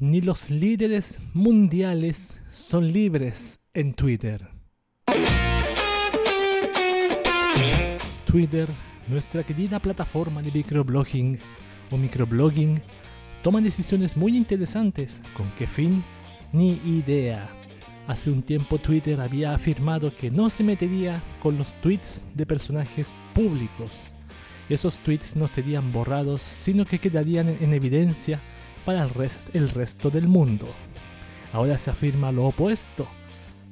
[0.00, 4.48] Ni los líderes mundiales son libres en Twitter.
[8.24, 8.68] Twitter,
[9.08, 11.40] nuestra querida plataforma de microblogging
[11.90, 12.80] o microblogging,
[13.42, 15.20] toma decisiones muy interesantes.
[15.36, 16.04] ¿Con qué fin?
[16.52, 17.48] Ni idea.
[18.06, 23.12] Hace un tiempo Twitter había afirmado que no se metería con los tweets de personajes
[23.34, 24.12] públicos.
[24.68, 28.40] Esos tweets no serían borrados, sino que quedarían en evidencia
[28.88, 29.06] para
[29.52, 30.66] el, resto del mundo.
[31.52, 33.06] Ahora se afirma lo opuesto.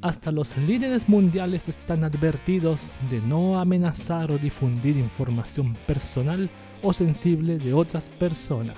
[0.02, 6.50] Hasta los líderes mundiales están advertidos de no amenazar o difundir información personal
[6.82, 8.77] o sensible de otras personas.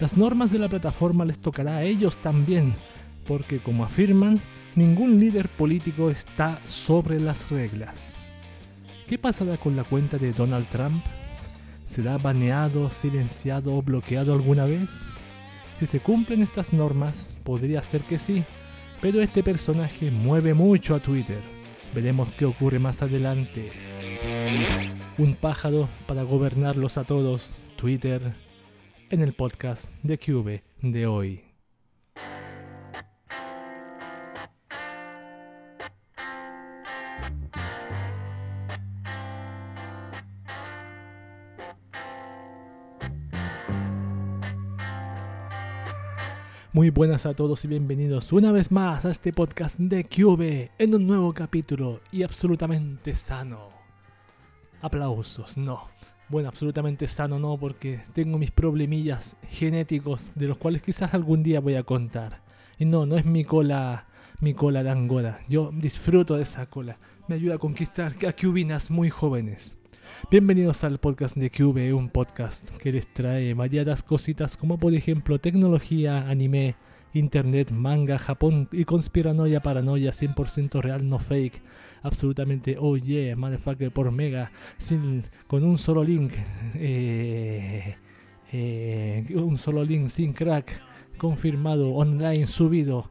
[0.00, 2.72] Las normas de la plataforma les tocará a ellos también,
[3.26, 4.40] porque como afirman,
[4.74, 8.14] ningún líder político está sobre las reglas.
[9.06, 11.04] ¿Qué pasará con la cuenta de Donald Trump?
[11.92, 15.04] ¿Será baneado, silenciado o bloqueado alguna vez?
[15.76, 18.44] Si se cumplen estas normas, podría ser que sí,
[19.02, 21.42] pero este personaje mueve mucho a Twitter.
[21.94, 23.72] Veremos qué ocurre más adelante.
[25.18, 28.22] Un pájaro para gobernarlos a todos, Twitter,
[29.10, 31.51] en el podcast de Cube de hoy.
[46.74, 50.94] Muy buenas a todos y bienvenidos una vez más a este podcast de Cube en
[50.94, 53.68] un nuevo capítulo y absolutamente sano.
[54.80, 55.88] Aplausos, no.
[56.30, 61.60] Bueno, absolutamente sano no porque tengo mis problemillas genéticos de los cuales quizás algún día
[61.60, 62.40] voy a contar.
[62.78, 64.06] Y no, no es mi cola,
[64.40, 65.40] mi cola de angora.
[65.50, 66.96] Yo disfruto de esa cola.
[67.28, 69.76] Me ayuda a conquistar a cubinas muy jóvenes.
[70.30, 75.38] Bienvenidos al podcast de Cube, un podcast que les trae variadas cositas como por ejemplo
[75.38, 76.76] tecnología, anime,
[77.12, 81.62] internet, manga, Japón y conspiranoia, paranoia, 100% real, no fake,
[82.02, 86.32] absolutamente oh yeah, motherfucker por mega, sin, con un solo link,
[86.74, 87.96] eh,
[88.52, 90.80] eh, un solo link sin crack,
[91.18, 93.10] confirmado, online, subido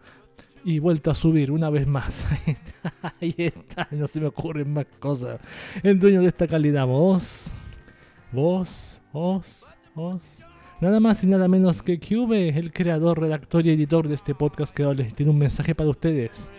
[0.63, 2.27] y vuelto a subir una vez más.
[3.21, 5.39] Ahí está, no se me ocurren más cosas.
[5.83, 7.53] El dueño de esta calidad, vos,
[8.31, 10.45] vos, vos, vos.
[10.79, 14.75] Nada más y nada menos que Cube, el creador, redactor y editor de este podcast
[14.75, 16.51] que les tiene un mensaje para ustedes.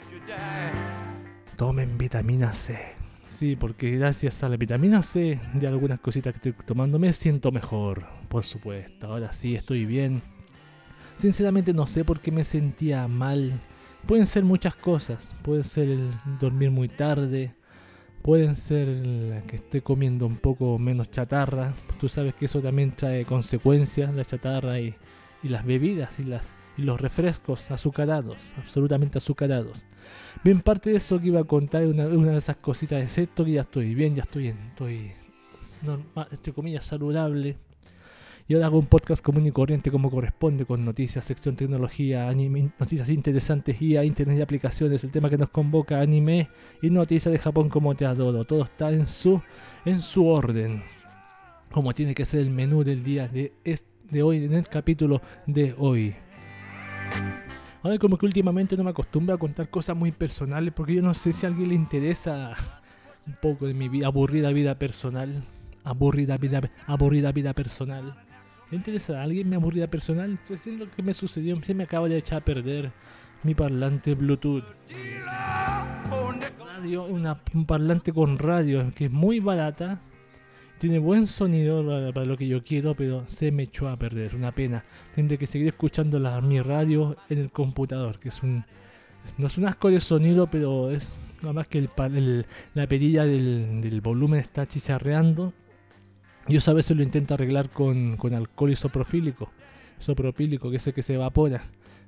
[1.56, 2.78] Tomen vitamina C.
[3.26, 7.50] Sí, porque gracias a la vitamina C de algunas cositas que estoy tomando me siento
[7.50, 9.08] mejor, por supuesto.
[9.08, 10.22] Ahora sí estoy bien.
[11.16, 13.58] Sinceramente no sé por qué me sentía mal
[14.06, 15.34] Pueden ser muchas cosas.
[15.42, 17.54] Pueden ser el dormir muy tarde.
[18.22, 21.74] Pueden ser que esté comiendo un poco menos chatarra.
[21.98, 24.94] Tú sabes que eso también trae consecuencias, la chatarra y,
[25.42, 29.88] las bebidas y, las, y los refrescos azucarados, absolutamente azucarados.
[30.44, 33.52] Bien, parte de eso que iba a contar una, una de esas cositas, excepto que
[33.52, 35.12] ya estoy bien, ya estoy, estoy
[35.82, 37.56] normal, entre comillas, saludable
[38.48, 42.72] y ahora hago un podcast común y corriente como corresponde, con noticias, sección tecnología, anime,
[42.78, 46.48] noticias interesantes, guía, internet y aplicaciones, el tema que nos convoca, anime
[46.82, 48.44] y noticias de Japón como te adoro.
[48.44, 49.40] Todo está en su,
[49.84, 50.82] en su orden,
[51.70, 53.52] como tiene que ser el menú del día de,
[54.10, 56.14] de hoy, en el capítulo de hoy.
[57.82, 61.14] Ahora como que últimamente no me acostumbro a contar cosas muy personales porque yo no
[61.14, 62.54] sé si a alguien le interesa
[63.26, 65.44] un poco de mi vida, aburrida vida personal.
[65.84, 68.14] Aburrida vida, aburrida vida personal.
[68.72, 70.38] ¿Le interesa a alguien mi aburrida personal?
[70.48, 71.62] Pues es lo que me sucedió.
[71.62, 72.90] Se me acaba de echar a perder
[73.42, 74.64] mi parlante Bluetooth.
[76.58, 80.00] Radio, un parlante con radio que es muy barata.
[80.78, 81.84] Tiene buen sonido
[82.14, 84.34] para, lo que yo quiero, pero se me echó a perder.
[84.34, 84.82] Una pena.
[85.14, 88.64] Tendré que seguir escuchando mi radio en el computador, que es un.
[89.36, 91.86] No es un asco de sonido, pero es nada más que
[92.72, 95.52] la perilla del, del volumen está chicharreando
[96.48, 99.50] y eso a veces lo intento arreglar con, alcohol isopropílico,
[100.00, 101.62] isopropílico, que es el que se evapora.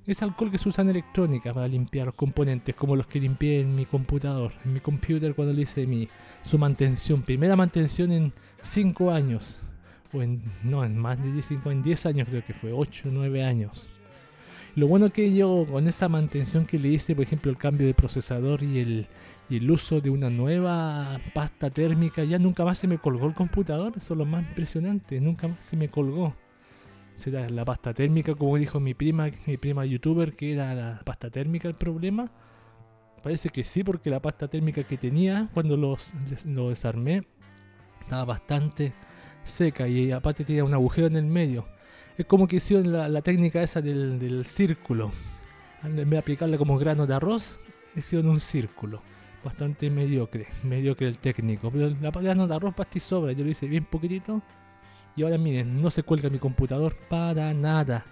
[0.06, 3.60] Es alcohol que se usa en electrónica para limpiar los componentes, como los que limpié
[3.60, 6.08] en mi computador, en mi computer cuando le hice mi,
[6.42, 7.22] su mantención.
[7.22, 8.32] Primera mantención en
[8.62, 9.62] 5 años,
[10.12, 13.44] o en, no, en más de 5, en 10 años creo que fue, 8, 9
[13.44, 13.88] años.
[14.76, 17.94] Lo bueno que yo con esa mantención que le hice, por ejemplo, el cambio de
[17.94, 19.06] procesador y el,
[19.48, 23.34] y el uso de una nueva pasta térmica, ya nunca más se me colgó el
[23.34, 23.92] computador.
[23.96, 26.34] Eso es lo más impresionante, nunca más se me colgó.
[27.14, 31.30] Será la pasta térmica, como dijo mi prima, mi prima youtuber, que era la pasta
[31.30, 32.30] térmica el problema.
[33.22, 35.96] Parece que sí, porque la pasta térmica que tenía cuando lo
[36.68, 37.26] desarmé
[38.00, 38.92] estaba bastante
[39.44, 41.66] seca y aparte tenía un agujero en el medio.
[42.16, 45.12] Es como que hicieron la, la técnica esa del, del círculo.
[45.82, 47.60] En vez de aplicarla como grano de arroz,
[47.96, 49.02] hicieron un círculo.
[49.44, 51.70] Bastante mediocre, mediocre el técnico.
[51.70, 53.32] Pero la grano de arroz basta y sobra.
[53.32, 54.42] Yo lo hice bien poquitito.
[55.16, 58.04] Y ahora miren, no se cuelga mi computador para nada.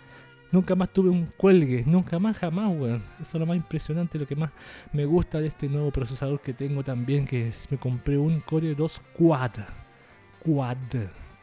[0.53, 3.03] Nunca más tuve un cuelgue, nunca más, jamás, weón.
[3.23, 4.51] Eso es lo más impresionante, lo que más
[4.93, 8.75] me gusta de este nuevo procesador que tengo también, que es, me compré un Core
[8.75, 9.53] 2 Quad.
[10.45, 10.77] Quad,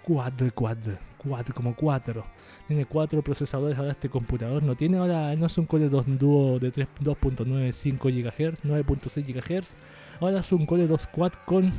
[0.03, 0.77] Quad, Quad,
[1.19, 2.25] Quad, como 4.
[2.67, 4.63] Tiene 4 procesadores ahora este computador.
[4.63, 9.75] No tiene ahora, no es un Core 2 Duo de 2.95 GHz, 9.6 GHz.
[10.19, 11.71] Ahora es un Core 2 Quad con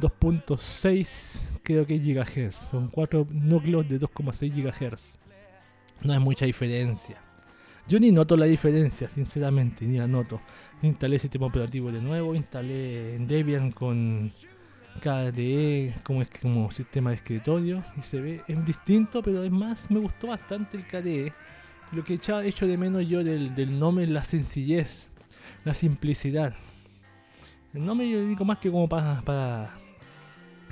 [0.00, 2.70] 2.6 creo que GHz.
[2.70, 5.18] Son 4 núcleos de 2,6 GHz.
[6.02, 7.22] No hay mucha diferencia.
[7.86, 10.40] Yo ni noto la diferencia, sinceramente, ni la noto.
[10.82, 14.30] Instalé el sistema operativo de nuevo, instalé Debian con
[15.00, 19.90] KDE como, es, como sistema de escritorio y se ve es distinto, pero es más,
[19.90, 21.32] me gustó bastante el KDE.
[21.92, 25.10] Lo que he hecho de menos yo del, del nombre es la sencillez,
[25.64, 26.54] la simplicidad.
[27.74, 29.70] El nombre yo digo más que como para, para,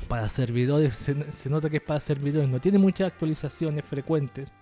[0.09, 4.53] para servidores, se, se nota que es para servidores, no tiene muchas actualizaciones frecuentes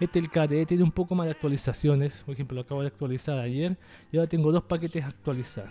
[0.00, 2.22] este el KDE tiene un poco más de actualizaciones.
[2.24, 3.76] Por ejemplo, lo acabo de actualizar ayer
[4.10, 5.68] y ahora tengo dos paquetes a actualizar.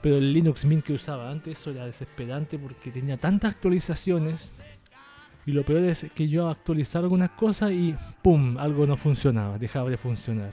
[0.00, 4.52] Pero el Linux Mint que usaba antes era desesperante porque tenía tantas actualizaciones.
[5.46, 8.58] Y lo peor es que yo actualizaba algunas cosas y ¡pum!
[8.58, 10.52] algo no funcionaba, dejaba de funcionar.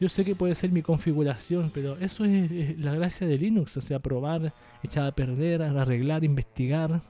[0.00, 3.80] Yo sé que puede ser mi configuración, pero eso es, la gracia de Linux, o
[3.80, 4.52] sea, probar,
[4.82, 7.02] echar a perder, arreglar, investigar.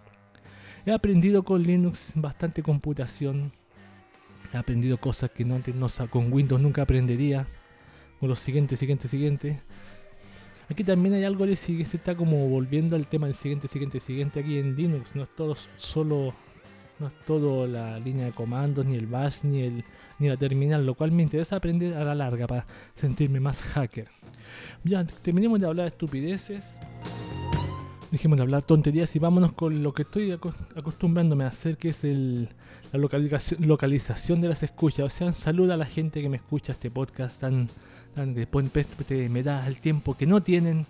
[0.85, 3.53] He aprendido con Linux bastante computación,
[4.55, 7.49] He aprendido cosas que no, no con Windows nunca aprendería.
[8.21, 9.57] Con los siguientes, siguientes, siguientes.
[10.71, 14.41] Aquí también hay algo si se está como volviendo al tema del siguiente, siguiente, siguiente
[14.41, 15.15] aquí en Linux.
[15.15, 16.35] No es todo solo,
[16.99, 19.85] no es todo la línea de comandos, ni el bash, ni el
[20.19, 24.09] ni la terminal, lo cual me interesa aprender a la larga para sentirme más hacker.
[24.85, 26.79] Ya, terminemos de hablar de estupideces.
[28.11, 32.05] Dejemos de hablar tonterías y vámonos con lo que estoy acostumbrándome a hacer, que es
[32.05, 32.49] el,
[32.93, 35.07] la localización, localización de las escuchas.
[35.07, 37.69] O sea, saluda a la gente que me escucha este podcast tan,
[38.15, 40.87] que me da el tiempo que no tienen,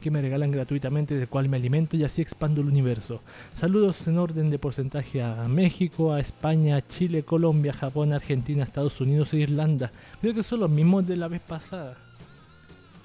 [0.00, 3.22] que me regalan gratuitamente, del cual me alimento y así expando el universo.
[3.54, 9.32] Saludos en orden de porcentaje a México, a España, Chile, Colombia, Japón, Argentina, Estados Unidos
[9.32, 9.92] e Irlanda.
[10.20, 11.96] Creo que son los mismos de la vez pasada.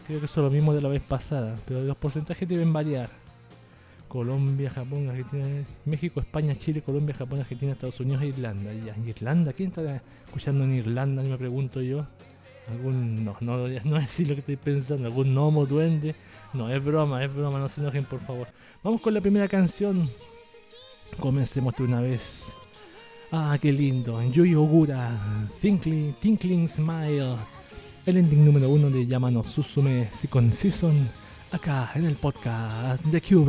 [0.07, 3.09] Creo que son los mismos de la vez pasada, pero los porcentajes deben variar.
[4.07, 5.45] Colombia, Japón, Argentina,
[5.85, 8.73] México, España, Chile, Colombia, Japón, Argentina, Estados Unidos e Irlanda.
[8.73, 9.51] Irlanda?
[9.51, 11.21] ¿Quién está escuchando en Irlanda?
[11.23, 12.07] Me pregunto yo.
[12.69, 16.15] ¿Algún, no, no, no es lo que estoy pensando, algún gnomo, duende.
[16.53, 18.47] No, es broma, es broma, no se enojen por favor.
[18.83, 20.09] Vamos con la primera canción.
[21.19, 22.45] Comencemos de una vez.
[23.31, 24.21] Ah, qué lindo.
[24.31, 27.35] Yui Ogura, Tinkling, Tinkling Smile.
[28.05, 31.07] El ending número uno de Yamano Susume Second Season
[31.51, 33.47] acá en el podcast de Cube.「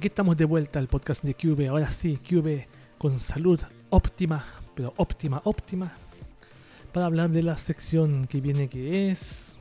[0.00, 1.68] aquí estamos de vuelta al podcast de Cube.
[1.68, 2.66] Ahora sí, Cube
[2.96, 4.42] con salud óptima,
[4.74, 5.92] pero óptima, óptima.
[6.90, 9.60] Para hablar de la sección que viene que es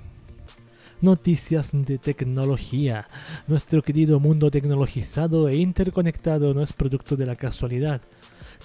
[1.01, 3.09] noticias de tecnología.
[3.47, 7.99] Nuestro querido mundo tecnologizado e interconectado no es producto de la casualidad.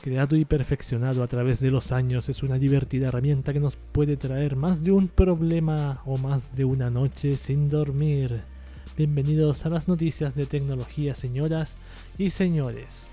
[0.00, 4.16] Creado y perfeccionado a través de los años es una divertida herramienta que nos puede
[4.16, 8.53] traer más de un problema o más de una noche sin dormir.
[8.96, 11.78] Bienvenidos a las noticias de tecnología, señoras
[12.16, 13.08] y señores.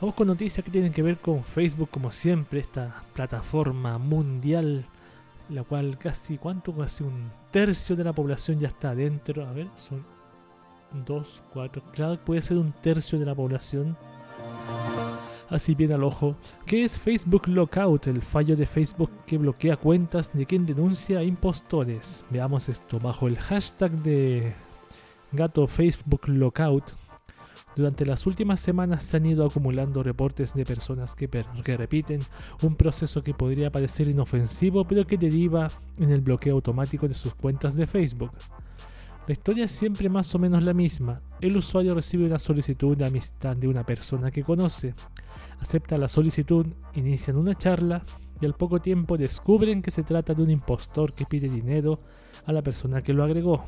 [0.00, 4.86] Vamos con noticias que tienen que ver con Facebook, como siempre, esta plataforma mundial,
[5.50, 6.74] la cual casi, ¿cuánto?
[6.74, 9.46] Casi un tercio de la población ya está adentro.
[9.46, 10.02] A ver, son
[11.04, 13.94] dos, cuatro, claro, puede ser un tercio de la población
[15.50, 20.32] así bien al ojo, ¿qué es Facebook Lockout, el fallo de Facebook que bloquea cuentas
[20.32, 22.24] de quien denuncia impostores?
[22.30, 24.54] Veamos esto bajo el hashtag de
[25.32, 26.92] gato Facebook Lockout.
[27.74, 32.20] Durante las últimas semanas se han ido acumulando reportes de personas que, que, repiten
[32.62, 37.34] un proceso que podría parecer inofensivo pero que deriva en el bloqueo automático de sus
[37.34, 38.32] cuentas de Facebook.
[39.26, 41.20] La historia es siempre más o menos la misma.
[41.40, 44.94] El usuario recibe una solicitud de amistad de una persona que conoce
[45.62, 48.04] acepta la solicitud, inician una charla
[48.40, 52.00] y al poco tiempo descubren que se trata de un impostor que pide dinero
[52.44, 53.64] a la persona que lo agregó.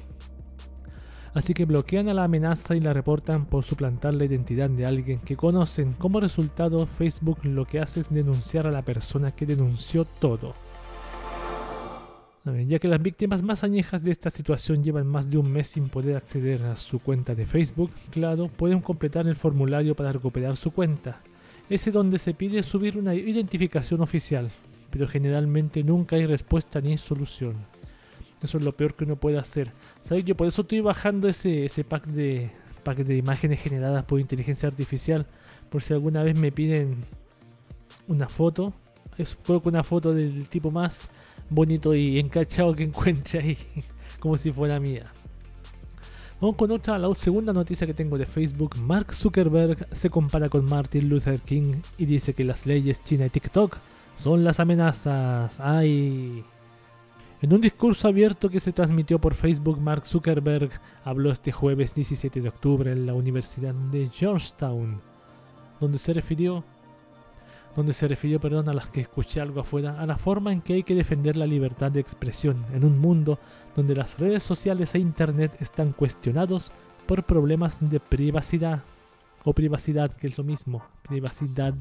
[1.35, 5.19] Así que bloquean a la amenaza y la reportan por suplantar la identidad de alguien
[5.19, 5.93] que conocen.
[5.95, 10.55] Como resultado, Facebook lo que hace es denunciar a la persona que denunció todo.
[12.67, 15.89] Ya que las víctimas más añejas de esta situación llevan más de un mes sin
[15.89, 20.71] poder acceder a su cuenta de Facebook, claro, pueden completar el formulario para recuperar su
[20.71, 21.21] cuenta
[21.71, 24.51] ese donde se pide subir una identificación oficial,
[24.91, 27.55] pero generalmente nunca hay respuesta ni solución.
[28.45, 29.73] Eso es lo peor que uno puede hacer.
[30.05, 30.25] ¿Sabes?
[30.25, 32.51] Yo por eso estoy bajando ese, ese pack de
[32.85, 35.27] pack de imágenes generadas por inteligencia artificial.
[35.71, 37.07] Por si alguna vez me piden
[38.07, 38.75] una foto.
[39.17, 41.09] Es coloco una foto del tipo más
[41.49, 43.59] bonito y encachado que encuentre ahí.
[44.21, 45.11] Como si fuera mía.
[46.41, 48.77] Vamos con otra, la segunda noticia que tengo de Facebook.
[48.77, 53.31] Mark Zuckerberg se compara con Martin Luther King y dice que las leyes China y
[53.31, 53.79] TikTok
[54.17, 55.59] son las amenazas.
[55.61, 56.45] ¡Ay!
[57.45, 60.71] En un discurso abierto que se transmitió por Facebook, Mark Zuckerberg
[61.05, 64.99] habló este jueves 17 de octubre en la Universidad de Georgetown,
[65.79, 66.65] donde se refirió
[67.77, 70.73] donde se refirió, perdón, a las que escuché algo afuera, a la forma en que
[70.73, 73.39] hay que defender la libertad de expresión en un mundo
[73.77, 76.73] donde las redes sociales e Internet están cuestionados
[77.07, 78.85] por problemas de privacidad
[79.45, 81.75] o privacidad, que es lo mismo, privacidad.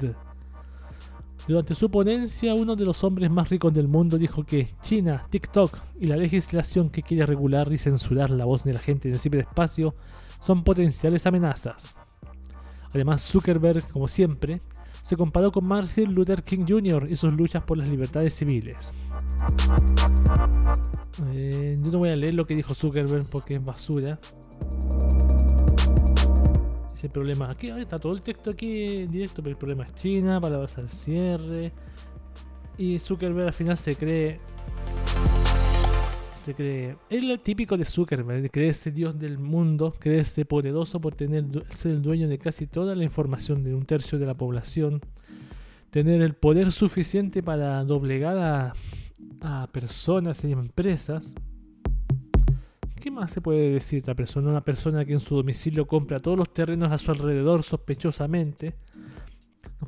[1.46, 5.78] Durante su ponencia, uno de los hombres más ricos del mundo dijo que China, TikTok
[6.00, 9.20] y la legislación que quiere regular y censurar la voz de la gente en el
[9.20, 9.94] ciberespacio
[10.40, 12.00] son potenciales amenazas.
[12.94, 14.62] Además, Zuckerberg, como siempre,
[15.02, 17.08] se comparó con Martin Luther King Jr.
[17.10, 18.96] y sus luchas por las libertades civiles.
[21.26, 24.18] Eh, yo no voy a leer lo que dijo Zuckerberg porque es basura.
[27.04, 30.78] Ese problema aquí, está todo el texto aquí directo, pero el problema es China, palabras
[30.78, 31.70] al cierre.
[32.78, 34.40] Y Zuckerberg al final se cree
[36.42, 36.96] se cree.
[37.10, 42.00] Es lo típico de Zuckerberg, creerse Dios del mundo, creerse poderoso por tener, ser el
[42.00, 45.02] dueño de casi toda la información de un tercio de la población,
[45.90, 48.72] tener el poder suficiente para doblegar
[49.42, 51.34] a personas y empresas.
[53.04, 54.48] ¿Qué más se puede decir de esta persona?
[54.48, 58.76] Una persona que en su domicilio compra todos los terrenos a su alrededor sospechosamente.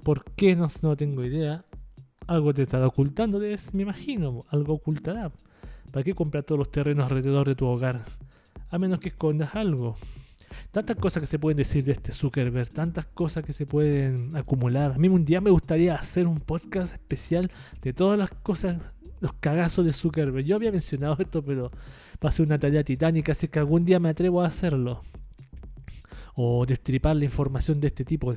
[0.05, 0.55] ¿Por qué?
[0.55, 1.65] No, no tengo idea.
[2.27, 3.41] Algo te estará ocultando,
[3.73, 4.41] me imagino.
[4.51, 5.33] Algo ocultará.
[5.95, 8.05] ¿Para qué comprar todos los terrenos alrededor de tu hogar?
[8.69, 9.97] A menos que escondas algo.
[10.71, 14.93] Tantas cosas que se pueden decir de este Zuckerberg, tantas cosas que se pueden acumular.
[14.93, 17.51] A mí un día me gustaría hacer un podcast especial
[17.83, 18.81] de todas las cosas,
[19.21, 20.45] los cagazos de Zuckerberg.
[20.45, 21.71] Yo había mencionado esto, pero
[22.25, 25.03] va a ser una tarea titánica, así que algún día me atrevo a hacerlo
[26.37, 28.31] o destripar la información de este tipo,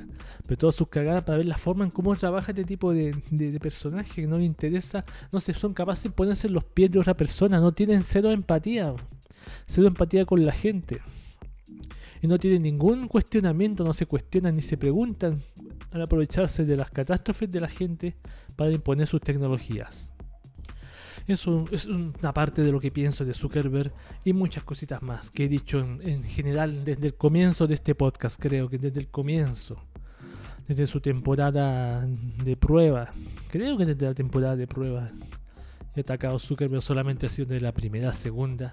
[0.46, 3.14] pero todas sus cagadas para ver la forma en cómo trabaja este tipo de,
[3.60, 6.98] personaje que no le interesa, no se son capaces de ponerse en los pies de
[6.98, 8.94] otra persona, no tienen cero empatía,
[9.66, 11.02] cero empatía con la gente.
[12.22, 15.42] Y no tienen ningún cuestionamiento, no se cuestionan ni se preguntan
[15.90, 18.14] al aprovecharse de las catástrofes de la gente
[18.56, 20.12] para imponer sus tecnologías.
[21.26, 23.92] Eso es una parte de lo que pienso de Zuckerberg
[24.24, 28.40] y muchas cositas más que he dicho en, general desde el comienzo de este podcast,
[28.40, 29.80] creo que desde el comienzo,
[30.66, 32.04] desde su temporada
[32.44, 33.10] de prueba,
[33.48, 35.06] creo que desde la temporada de prueba,
[35.94, 38.72] y atacado Zuckerberg solamente ha sido de la primera, segunda.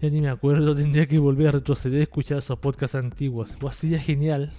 [0.00, 3.56] Ya ni me acuerdo, tendría que volver a retroceder y escuchar esos podcasts antiguos.
[3.62, 4.52] O así ya genial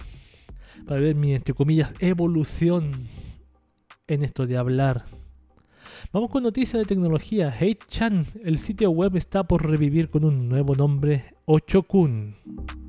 [0.86, 3.08] para ver mi, entre comillas, evolución
[4.06, 5.06] en esto de hablar.
[6.12, 7.54] Vamos con noticias de tecnología.
[7.56, 12.79] Hey-chan, el sitio web está por revivir con un nuevo nombre, 8kun.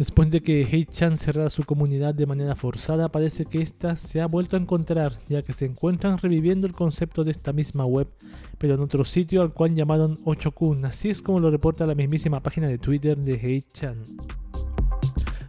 [0.00, 4.26] Después de que Hey-chan cerrara su comunidad de manera forzada, parece que ésta se ha
[4.26, 8.08] vuelto a encontrar, ya que se encuentran reviviendo el concepto de esta misma web,
[8.56, 10.86] pero en otro sitio al cual llamaron 8kun.
[10.86, 14.02] Así es como lo reporta la mismísima página de Twitter de Hey-chan.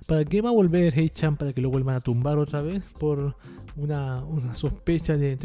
[0.05, 1.37] ¿Para qué va a volver Hey-chan?
[1.37, 2.83] ¿Para que lo vuelvan a tumbar otra vez?
[2.99, 3.37] Por
[3.77, 5.37] una, sospecha de,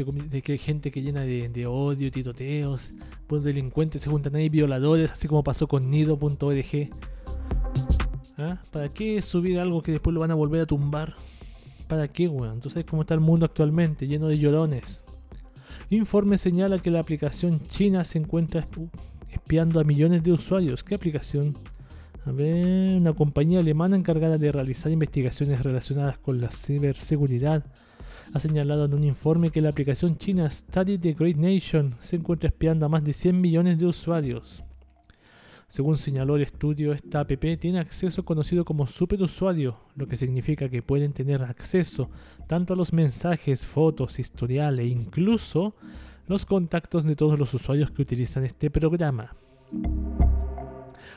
[0.43, 2.93] que hay gente que llena de, odio, titoteos,
[3.25, 6.89] pues delincuentes se juntan ahí, violadores, así como pasó con nido.org.
[8.37, 8.59] ¿Ah?
[8.71, 11.15] ¿Para qué subir algo que después lo van a volver a tumbar?
[11.87, 12.55] ¿Para qué, weón?
[12.55, 14.07] Entonces, ¿cómo está el mundo actualmente?
[14.07, 15.03] Lleno de llorones.
[15.89, 18.67] Informe señala que la aplicación china se encuentra
[19.31, 20.83] espiando a millones de usuarios.
[20.83, 21.55] ¿Qué aplicación?
[22.25, 27.63] A ver, una compañía alemana encargada de realizar investigaciones relacionadas con la ciberseguridad
[28.33, 32.49] ha señalado en un informe que la aplicación china Study the Great Nation se encuentra
[32.49, 34.65] espiando a más de 100 millones de usuarios.
[35.69, 40.81] Según señaló el estudio, esta app tiene acceso conocido como superusuario, lo que significa que
[40.81, 42.09] pueden tener acceso
[42.47, 45.73] tanto a los mensajes, fotos, historial e incluso
[46.25, 49.35] los contactos de todos los usuarios que utilizan este programa.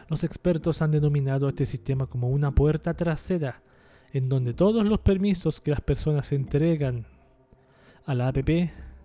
[0.08, 3.62] Los expertos han denominado este sistema como una puerta trasera,
[4.12, 7.06] en donde todos los permisos que las personas entregan
[8.04, 8.48] a la app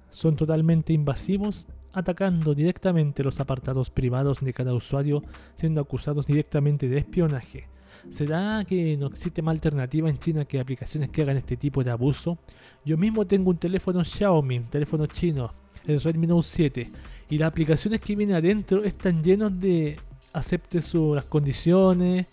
[0.10, 5.24] son totalmente invasivos atacando directamente los apartados privados de cada usuario,
[5.56, 7.68] siendo acusados directamente de espionaje.
[8.10, 11.92] ¿Será que no existe más alternativa en China que aplicaciones que hagan este tipo de
[11.92, 12.38] abuso?
[12.84, 15.54] Yo mismo tengo un teléfono Xiaomi, un teléfono chino,
[15.88, 16.92] el Redmi Note 7,
[17.30, 19.98] y las aplicaciones que vienen adentro están llenos de
[20.34, 20.82] acepte
[21.14, 22.28] las condiciones,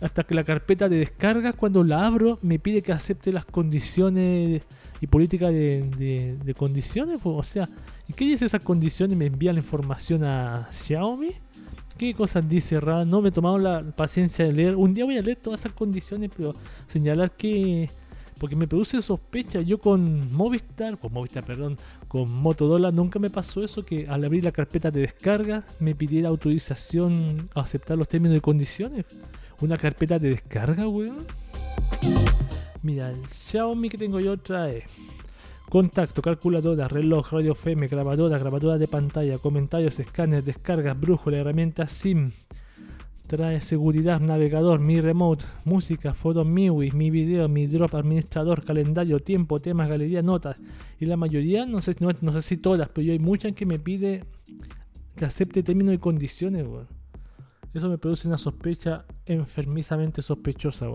[0.00, 4.62] hasta que la carpeta de descarga cuando la abro me pide que acepte las condiciones
[5.00, 7.68] y política de, de condiciones, pues, o sea,
[8.01, 9.16] ¿Y qué dice esas condiciones?
[9.16, 11.30] Me envía la información a Xiaomi.
[11.98, 13.04] ¿Qué cosas dice Ra?
[13.04, 14.76] No me he tomado la paciencia de leer.
[14.76, 16.54] Un día voy a leer todas esas condiciones, pero
[16.88, 17.88] señalar que.
[18.40, 19.60] Porque me produce sospecha.
[19.60, 21.76] Yo con Movistar, con Movistar, perdón,
[22.08, 26.28] con Motorola nunca me pasó eso que al abrir la carpeta de descarga me pidiera
[26.28, 29.04] autorización a aceptar los términos y condiciones.
[29.60, 31.24] Una carpeta de descarga, weón.
[32.82, 34.84] Mira, el Xiaomi que tengo yo trae
[35.72, 42.30] Contacto, calculadora, reloj, radio FM, grabadora, grabadora de pantalla, comentarios, escáner, descargas, brújula, herramientas SIM.
[43.26, 49.60] Trae seguridad, navegador, mi remote, música, fotos, MIUI, mi video, mi drop, administrador, calendario, tiempo,
[49.60, 50.62] temas, galería, notas.
[51.00, 54.24] Y la mayoría, no sé, no, sé si todas, pero hay muchas que me pide
[55.16, 56.66] que acepte términos y condiciones,
[57.72, 60.88] Eso me produce una sospecha enfermizamente sospechosa,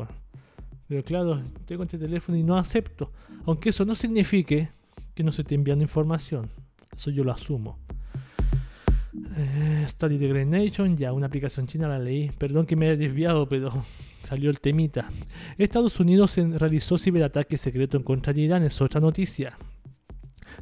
[0.88, 3.12] pero claro, tengo este teléfono y no acepto.
[3.46, 4.70] Aunque eso no signifique
[5.14, 6.50] que no se esté enviando información.
[6.96, 7.78] Eso yo lo asumo.
[9.36, 12.32] Eh, Study the Great Nation, ya una aplicación china la leí.
[12.38, 13.86] Perdón que me haya desviado, pero
[14.22, 15.10] salió el temita.
[15.58, 19.58] Estados Unidos realizó ciberataque secreto en contra de Irán, es otra noticia.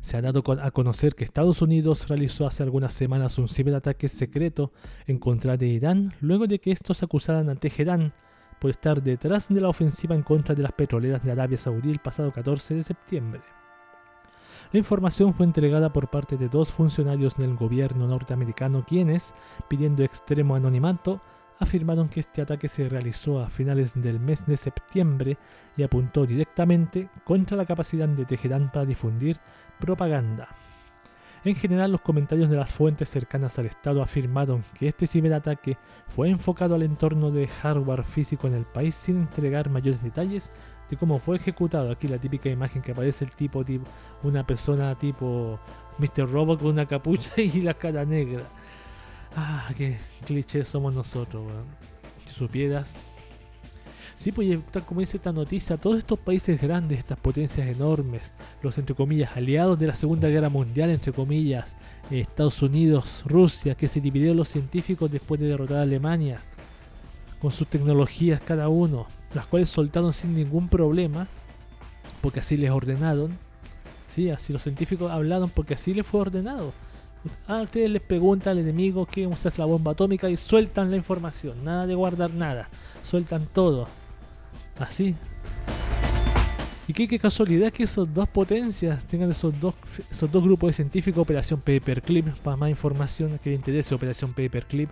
[0.02, 4.72] Se ha dado a conocer que Estados Unidos realizó hace algunas semanas un ciberataque secreto
[5.08, 8.14] en contra de Irán, luego de que estos acusaran a Teherán
[8.60, 12.00] por estar detrás de la ofensiva en contra de las petroleras de Arabia Saudí el
[12.00, 13.42] pasado 14 de septiembre.
[14.72, 19.36] La información fue entregada por parte de dos funcionarios del gobierno norteamericano quienes,
[19.68, 21.22] pidiendo extremo anonimato,
[21.60, 25.38] afirmaron que este ataque se realizó a finales del mes de septiembre
[25.78, 29.40] y apuntó directamente contra la capacidad de Teherán para difundir
[29.80, 30.50] propaganda.
[31.46, 35.78] En general, los comentarios de las fuentes cercanas al Estado afirmaron que este ciberataque
[36.08, 40.50] fue enfocado al entorno de hardware físico en el país sin entregar mayores detalles
[40.90, 41.92] de cómo fue ejecutado.
[41.92, 43.86] Aquí la típica imagen que aparece el tipo, tipo
[44.24, 45.60] una persona tipo
[46.00, 46.32] Mr.
[46.32, 48.42] Robot con una capucha y la cara negra.
[49.36, 51.44] Ah, qué cliché somos nosotros,
[52.26, 52.98] Si supieras
[54.16, 58.22] Sí, pues como dice esta noticia, todos estos países grandes, estas potencias enormes,
[58.62, 61.76] los entre comillas aliados de la Segunda Guerra Mundial, entre comillas,
[62.10, 66.42] Estados Unidos, Rusia, que se dividieron los científicos después de derrotar a Alemania,
[67.42, 71.28] con sus tecnologías cada uno, las cuales soltaron sin ningún problema,
[72.22, 73.38] porque así les ordenaron.
[74.08, 76.72] Sí, así los científicos hablaron porque así les fue ordenado.
[77.48, 81.66] A ustedes les pregunta al enemigo que usa la bomba atómica y sueltan la información.
[81.66, 82.70] Nada de guardar nada.
[83.04, 83.88] Sueltan todo.
[84.80, 85.16] Así.
[86.88, 89.74] Y qué, qué casualidad que esos dos potencias tengan esos dos,
[90.12, 94.90] esos dos grupos de científicos, Operación Paperclip, para más información que le interese, Operación Paperclip.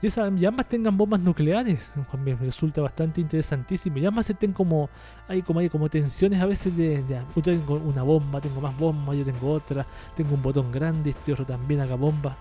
[0.00, 1.90] Y, esas, y tengan bombas nucleares,
[2.24, 3.98] me resulta bastante interesantísimo.
[3.98, 4.88] Y ambas estén como,
[5.26, 8.76] hay como, hay como tensiones a veces de, de, yo tengo una bomba, tengo más
[8.78, 9.84] bombas, yo tengo otra,
[10.16, 12.36] tengo un botón grande, este otro también haga bomba.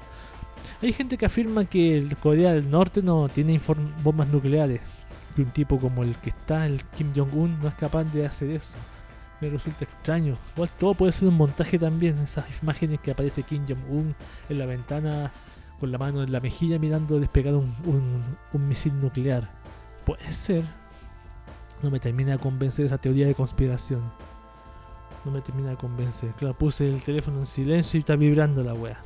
[0.80, 3.60] Hay gente que afirma que el Corea del Norte no tiene
[4.04, 4.82] bombas nucleares.
[5.36, 8.52] Que un tipo como el que está, el Kim Jong-un, no es capaz de hacer
[8.52, 8.78] eso.
[9.40, 10.38] Me resulta extraño.
[10.56, 12.20] Igual todo puede ser un montaje también.
[12.20, 14.16] Esas imágenes que aparece Kim Jong-un
[14.50, 15.32] en la ventana
[15.82, 17.74] con la mano en la mejilla mirando despegar un,
[18.54, 19.50] un, misil nuclear.
[20.06, 20.64] Puede ser.
[21.82, 24.02] No me termina de convencer esa teoría de conspiración.
[25.26, 26.30] No me termina de convencer.
[26.34, 29.00] Claro, puse el teléfono en silencio y está vibrando la wea.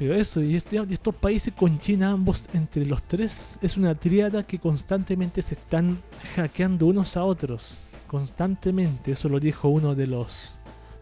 [0.00, 4.42] Pero eso, y, este, estos países con China, ambos entre los tres, es una triada
[4.46, 6.00] que constantemente se están
[6.36, 7.76] hackeando unos a otros.
[8.06, 10.54] Constantemente, eso lo dijo uno de los.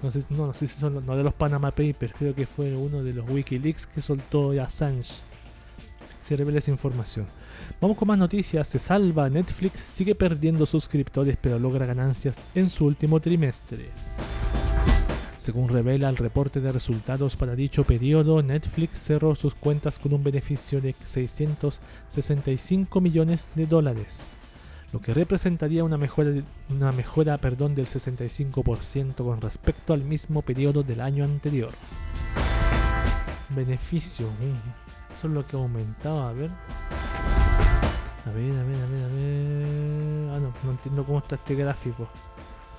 [0.03, 3.05] No sé, no, sé si son no de los Panama Papers, creo que fue uno
[3.05, 5.13] de los Wikileaks que soltó Assange.
[6.19, 7.29] Se revela esa información.
[7.81, 8.67] Vamos con más noticias.
[8.67, 9.31] Se salva.
[9.31, 13.91] Netflix sigue perdiendo suscriptores, pero logra ganancias en su último trimestre.
[15.39, 20.25] Según revela el reporte de resultados para dicho periodo, Netflix cerró sus cuentas con un
[20.25, 24.35] beneficio de 665 millones de dólares,
[24.93, 26.33] lo que representaría una mejora,
[26.69, 31.71] una mejora perdón, del 65% con respecto al mismo periodo del año anterior.
[33.51, 36.51] Beneficio, mm, eso es lo que aumentaba, a ver.
[38.27, 40.31] A ver, a ver, a ver, a ver.
[40.33, 42.09] Ah, no, no entiendo cómo está este gráfico.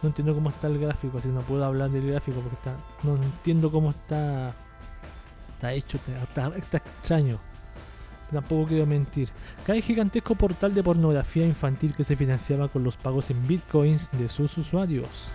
[0.01, 2.77] No entiendo cómo está el gráfico, así no puedo hablar del gráfico porque está.
[3.03, 4.55] No entiendo cómo está.
[5.55, 7.37] Está hecho, está, está extraño.
[8.31, 9.29] Tampoco quiero mentir.
[9.65, 14.29] Cae gigantesco portal de pornografía infantil que se financiaba con los pagos en bitcoins de
[14.29, 15.31] sus usuarios.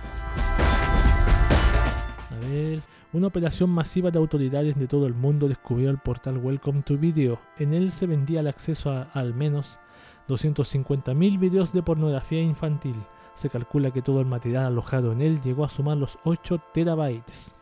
[2.30, 2.80] A ver.
[3.12, 7.38] Una operación masiva de autoridades de todo el mundo descubrió el portal Welcome to Video.
[7.58, 9.78] En él se vendía el acceso a al menos
[10.26, 12.96] 250.000 videos de pornografía infantil
[13.34, 17.54] se calcula que todo el material alojado en él llegó a sumar los 8 terabytes.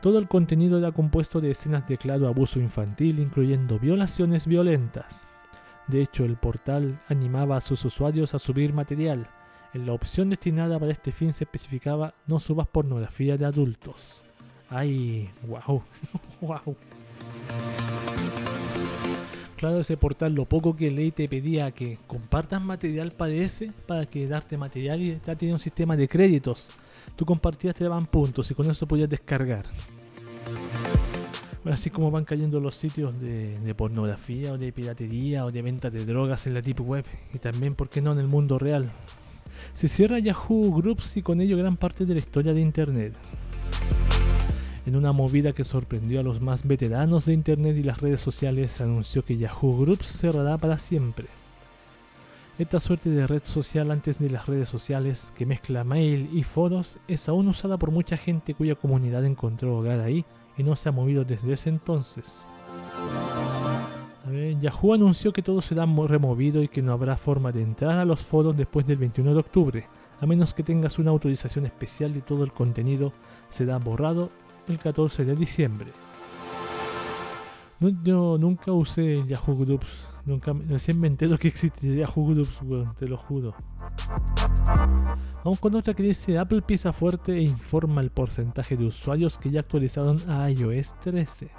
[0.00, 5.26] Todo el contenido era compuesto de escenas de claro abuso infantil, incluyendo violaciones violentas.
[5.86, 9.28] De hecho, el portal animaba a sus usuarios a subir material.
[9.72, 14.24] En la opción destinada para este fin se especificaba no subas pornografía de adultos.
[14.68, 15.30] ¡Ay!
[15.46, 15.82] ¡Wow!
[16.40, 16.76] ¡Wow!
[19.54, 24.06] claro ese portal, lo poco que ley te pedía que compartas material para ese, para
[24.06, 26.70] que darte material y ya tenía un sistema de créditos.
[27.16, 29.66] Tú compartías, te daban puntos y con eso podías descargar.
[31.64, 36.04] así como van cayendo los sitios de, pornografía o de piratería o de venta de
[36.04, 38.90] drogas en la deep web y también, ¿por qué no, en el mundo real?
[39.74, 43.14] Se cierra Yahoo Groups y con ello gran parte de la historia de Internet
[44.86, 48.80] en una movida que sorprendió a los más veteranos de Internet y las redes sociales,
[48.80, 51.26] anunció que Yahoo Groups cerrará para siempre.
[52.58, 56.98] Esta suerte de red social antes de las redes sociales, que mezcla mail y foros,
[57.08, 60.24] es aún usada por mucha gente cuya comunidad encontró hogar ahí
[60.56, 62.46] y no se ha movido desde ese entonces.
[64.60, 68.24] Yahoo anunció que todo será removido y que no habrá forma de entrar a los
[68.24, 69.86] foros después del 21 de octubre,
[70.20, 73.12] a menos que tengas una autorización especial y todo el contenido
[73.50, 74.30] será borrado
[74.68, 75.92] el 14 de diciembre.
[78.02, 80.08] yo nunca usé Yahoo Groups.
[80.26, 82.60] Nunca, recién me entero que existe Yahoo Groups,
[82.96, 83.54] te lo juro.
[85.44, 89.50] Vamos con otra que dice Apple pisa fuerte e informa el porcentaje de usuarios que
[89.50, 91.50] ya actualizaron a iOS 13.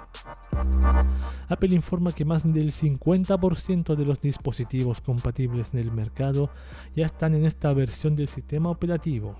[1.48, 6.50] Apple informa que más del 50% de los dispositivos compatibles en el mercado
[6.96, 9.36] ya están en esta versión del sistema operativo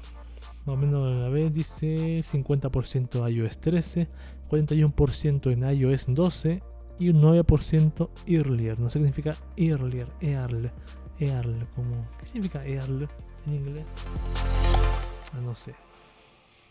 [0.67, 4.09] más o menos a ver, dice 50% iOS 13,
[4.51, 6.61] 41% en iOS 12
[6.99, 8.79] y un 9% earlier.
[8.81, 10.71] No sé qué significa earlier, earl,
[11.21, 13.09] earl, como, ¿qué significa earl
[13.47, 13.87] en inglés?
[15.33, 15.75] Ah, no sé.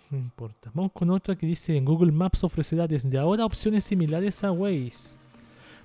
[0.09, 0.71] No importa.
[0.73, 5.15] Vamos con otra que dice en Google Maps ofrecerá desde ahora opciones similares a Waze.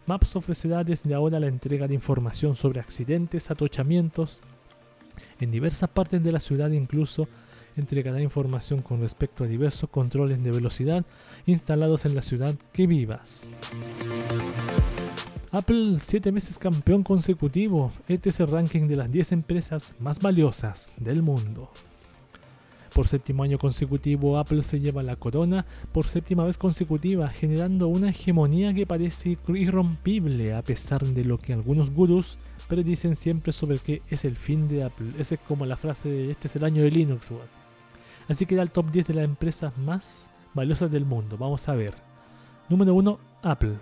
[0.06, 4.40] Maps ofrecerá desde ahora la entrega de información sobre accidentes, atochamientos
[5.38, 7.28] en diversas partes de la ciudad, incluso
[7.80, 11.04] entregará información con respecto a diversos controles de velocidad
[11.46, 13.48] instalados en la ciudad que vivas.
[15.52, 17.90] Apple 7 meses campeón consecutivo.
[18.06, 21.70] Este es el ranking de las 10 empresas más valiosas del mundo.
[22.94, 28.10] Por séptimo año consecutivo, Apple se lleva la corona por séptima vez consecutiva, generando una
[28.10, 32.38] hegemonía que parece irrompible a pesar de lo que algunos gurús
[32.68, 35.12] predicen siempre sobre que es el fin de Apple.
[35.18, 37.30] Esa es como la frase de este es el año de Linux.
[38.30, 41.36] Así que era el top 10 de las empresas más valiosas del mundo.
[41.36, 41.94] Vamos a ver.
[42.68, 43.74] Número 1, Apple.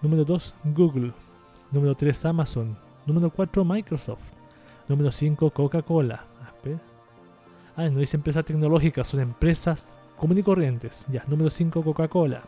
[0.00, 1.12] Número 2, Google.
[1.70, 2.74] Número 3, Amazon.
[3.04, 4.22] Número 4, Microsoft.
[4.88, 6.24] Número 5, Coca-Cola.
[7.76, 11.06] Ah, no dice empresas tecnológicas, son empresas comunes y corrientes.
[11.10, 12.42] Ya, número 5, Coca-Cola.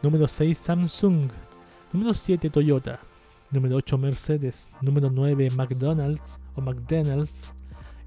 [0.00, 1.28] Número 6, Samsung.
[1.92, 3.00] Número 7, Toyota.
[3.50, 4.70] Número 8, Mercedes.
[4.80, 7.52] Número 9, McDonald's o McDonald's.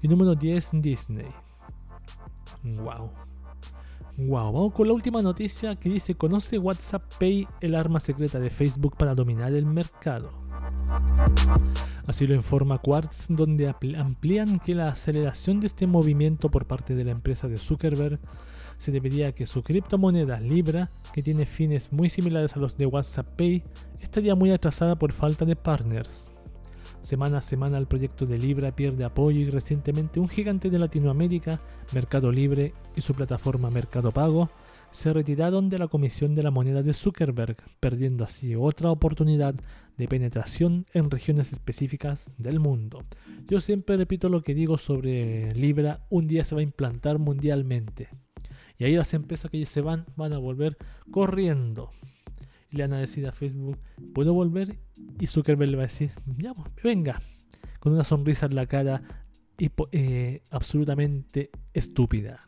[0.00, 1.45] Y número 10, Disney.
[2.74, 3.10] Wow.
[4.18, 8.48] Wow, vamos con la última noticia que dice, ¿conoce WhatsApp Pay el arma secreta de
[8.48, 10.30] Facebook para dominar el mercado?
[12.06, 17.04] Así lo informa Quartz, donde amplían que la aceleración de este movimiento por parte de
[17.04, 18.18] la empresa de Zuckerberg
[18.78, 22.86] se debería a que su criptomoneda Libra, que tiene fines muy similares a los de
[22.86, 23.64] WhatsApp Pay,
[24.00, 26.32] estaría muy atrasada por falta de partners.
[27.06, 31.60] Semana a semana el proyecto de Libra pierde apoyo y recientemente un gigante de Latinoamérica,
[31.94, 34.50] Mercado Libre y su plataforma Mercado Pago,
[34.90, 39.54] se retiraron de la comisión de la moneda de Zuckerberg, perdiendo así otra oportunidad
[39.96, 43.04] de penetración en regiones específicas del mundo.
[43.46, 48.08] Yo siempre repito lo que digo sobre Libra, un día se va a implantar mundialmente.
[48.78, 50.76] Y ahí las empresas que se van van a volver
[51.12, 51.92] corriendo
[52.70, 53.78] le van a decir a Facebook,
[54.14, 54.78] ¿puedo volver?
[55.20, 57.20] Y Zuckerberg le va a decir, ya, pues, venga,
[57.80, 59.02] con una sonrisa en la cara
[59.58, 62.38] y, eh, absolutamente estúpida.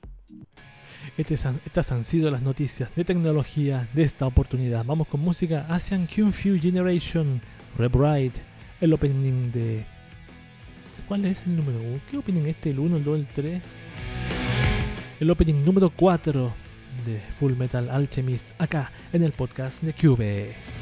[1.17, 4.85] Estas han sido las noticias de tecnología de esta oportunidad.
[4.85, 7.41] Vamos con música Asian Kung Fu Generation,
[7.77, 8.37] Rebright,
[8.81, 9.85] el opening de...
[11.09, 12.01] ¿Cuál es el número 1?
[12.11, 12.71] ¿Qué opening este?
[12.71, 13.63] ¿El 1, el 2, el 3?
[15.21, 16.68] El opening número 4
[17.05, 20.78] de Full Metal Alchemist acá en el podcast de Cube.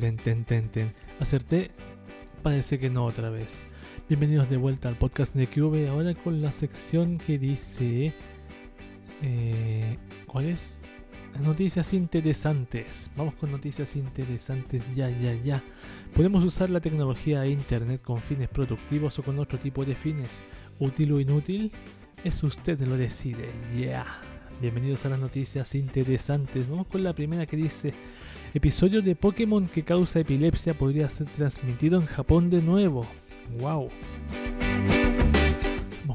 [0.00, 0.94] Ten, ten, ten, ten.
[1.18, 1.70] Acerté,
[2.42, 3.64] parece que no otra vez.
[4.08, 8.14] Bienvenidos de vuelta al podcast de QV, ahora con la sección que dice...
[9.20, 10.80] Eh, ¿Cuál es?
[11.38, 13.10] Noticias interesantes.
[13.14, 15.62] Vamos con noticias interesantes ya, ya, ya.
[16.16, 20.30] Podemos usar la tecnología e internet con fines productivos o con otro tipo de fines.
[20.78, 21.72] Útil o inútil,
[22.24, 23.50] es usted lo decide.
[23.78, 24.06] Ya.
[24.62, 26.70] Bienvenidos a las noticias interesantes.
[26.70, 27.92] Vamos con la primera que dice:
[28.52, 33.06] Episodio de Pokémon que causa epilepsia podría ser transmitido en Japón de nuevo.
[33.60, 33.88] ¡Wow!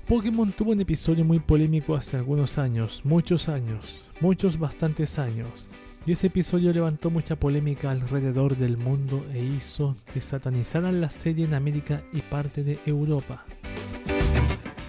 [0.08, 5.68] Pokémon tuvo un episodio muy polémico hace algunos años, muchos años, muchos bastantes años.
[6.06, 11.46] Y ese episodio levantó mucha polémica alrededor del mundo e hizo que satanizaran la serie
[11.46, 13.46] en América y parte de Europa.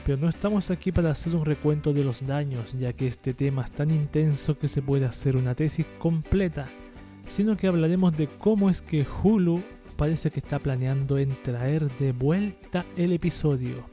[0.05, 3.65] Pero no estamos aquí para hacer un recuento de los daños, ya que este tema
[3.65, 6.69] es tan intenso que se puede hacer una tesis completa,
[7.29, 9.63] sino que hablaremos de cómo es que Hulu
[9.97, 13.85] parece que está planeando en traer de vuelta el episodio.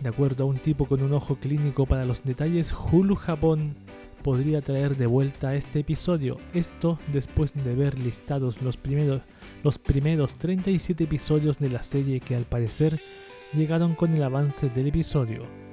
[0.00, 3.74] De acuerdo a un tipo con un ojo clínico para los detalles, Hulu Japón
[4.22, 6.38] podría traer de vuelta este episodio.
[6.54, 9.22] Esto después de ver listados los primeros,
[9.64, 12.98] los primeros 37 episodios de la serie que al parecer
[13.54, 15.67] llegaron con el avance del episodio.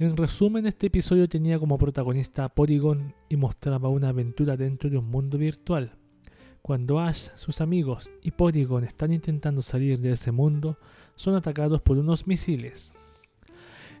[0.00, 4.96] En resumen, este episodio tenía como protagonista a Porygon y mostraba una aventura dentro de
[4.96, 5.92] un mundo virtual.
[6.62, 10.78] Cuando Ash, sus amigos y Porygon están intentando salir de ese mundo,
[11.16, 12.94] son atacados por unos misiles.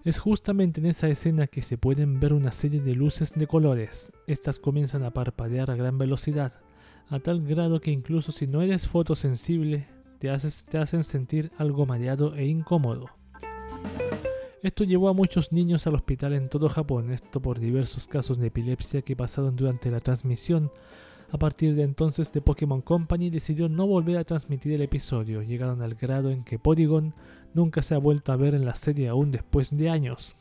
[0.02, 4.10] Es justamente en esa escena que se pueden ver una serie de luces de colores.
[4.26, 6.62] Estas comienzan a parpadear a gran velocidad,
[7.10, 9.86] a tal grado que incluso si no eres fotosensible,
[10.18, 10.34] te,
[10.70, 13.10] te hacen sentir algo mareado e incómodo.
[14.62, 18.48] Esto llevó a muchos niños al hospital en todo Japón, esto por diversos casos de
[18.48, 20.70] epilepsia que pasaron durante la transmisión.
[21.32, 25.40] A partir de entonces, The Pokémon Company decidió no volver a transmitir el episodio.
[25.40, 27.14] Llegaron al grado en que Porygon
[27.54, 30.36] nunca se ha vuelto a ver en la serie aún después de años.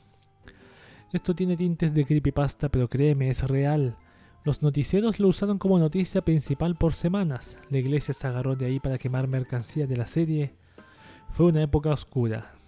[1.13, 3.95] Esto tiene tintes de creepypasta, pero créeme, es real.
[4.43, 7.57] Los noticieros lo usaron como noticia principal por semanas.
[7.69, 10.55] La iglesia se agarró de ahí para quemar mercancía de la serie.
[11.31, 12.58] Fue una época oscura.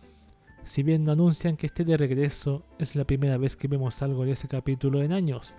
[0.66, 4.26] Si bien no anuncian que esté de regreso, es la primera vez que vemos algo
[4.26, 5.55] de ese capítulo en años.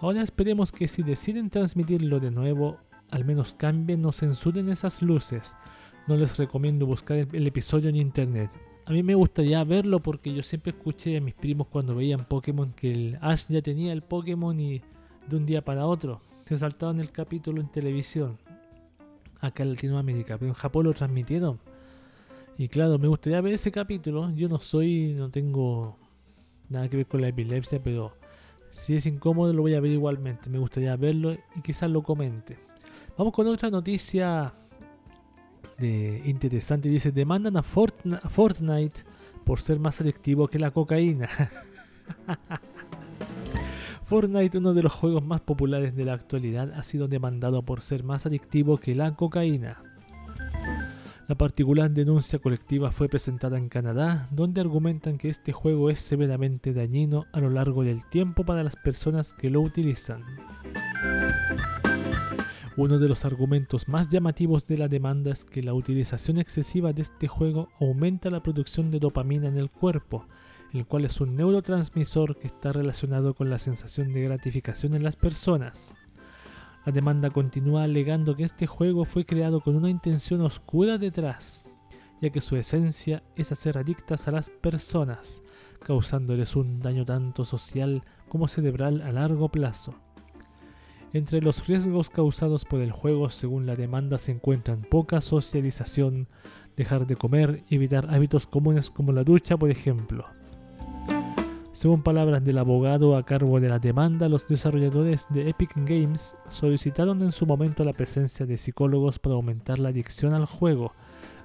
[0.00, 2.78] Ahora esperemos que si deciden transmitirlo de nuevo,
[3.10, 5.54] al menos cambien o censuren esas luces
[6.10, 8.50] no les recomiendo buscar el, episodio en internet.
[8.86, 12.72] A mí me gustaría verlo porque yo siempre escuché a mis primos cuando veían Pokémon
[12.72, 14.82] que el Ash ya tenía el Pokémon y
[15.28, 18.38] de un día para otro se saltaron el capítulo en televisión
[19.40, 21.60] acá en Latinoamérica, pero en Japón lo transmitieron.
[22.60, 24.30] Y claro, me gustaría ver ese capítulo.
[24.34, 25.96] Yo no soy, no tengo
[26.68, 28.12] nada que ver con la epilepsia, pero
[28.68, 30.50] si es incómodo lo voy a ver igualmente.
[30.50, 32.58] Me gustaría verlo y quizás lo comente.
[33.16, 34.52] Vamos con otra noticia
[35.78, 36.90] interesante.
[36.90, 39.04] Dice, demandan a, Fortnite
[39.42, 41.30] por ser más adictivo que la cocaína.
[44.04, 48.04] Fortnite, uno de los juegos más populares de la actualidad, ha sido demandado por ser
[48.04, 49.82] más adictivo que la cocaína.
[51.30, 56.72] La particular denuncia colectiva fue presentada en Canadá, donde argumentan que este juego es severamente
[56.72, 60.24] dañino a lo largo del tiempo para las personas que lo utilizan.
[62.76, 67.02] Uno de los argumentos más llamativos de la demanda es que la utilización excesiva de
[67.02, 70.26] este juego aumenta la producción de dopamina en el cuerpo,
[70.72, 75.14] el cual es un neurotransmisor que está relacionado con la sensación de gratificación en las
[75.14, 75.94] personas.
[76.86, 81.66] La demanda continúa alegando que este juego fue creado con una intención oscura detrás,
[82.22, 85.42] ya que su esencia es hacer adictas a las personas,
[85.82, 89.94] causándoles un daño tanto social como cerebral a largo plazo.
[91.12, 96.28] Entre los riesgos causados por el juego según la demanda se encuentran poca socialización,
[96.76, 100.39] dejar de comer y evitar hábitos comunes como la ducha, por ejemplo.
[101.80, 107.22] Según palabras del abogado a cargo de la demanda, los desarrolladores de Epic Games solicitaron
[107.22, 110.92] en su momento la presencia de psicólogos para aumentar la adicción al juego,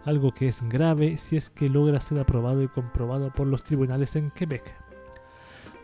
[0.04, 4.18] algo que es grave si es que logra ser aprobado y comprobado por los tribunales
[4.18, 4.76] en Quebec.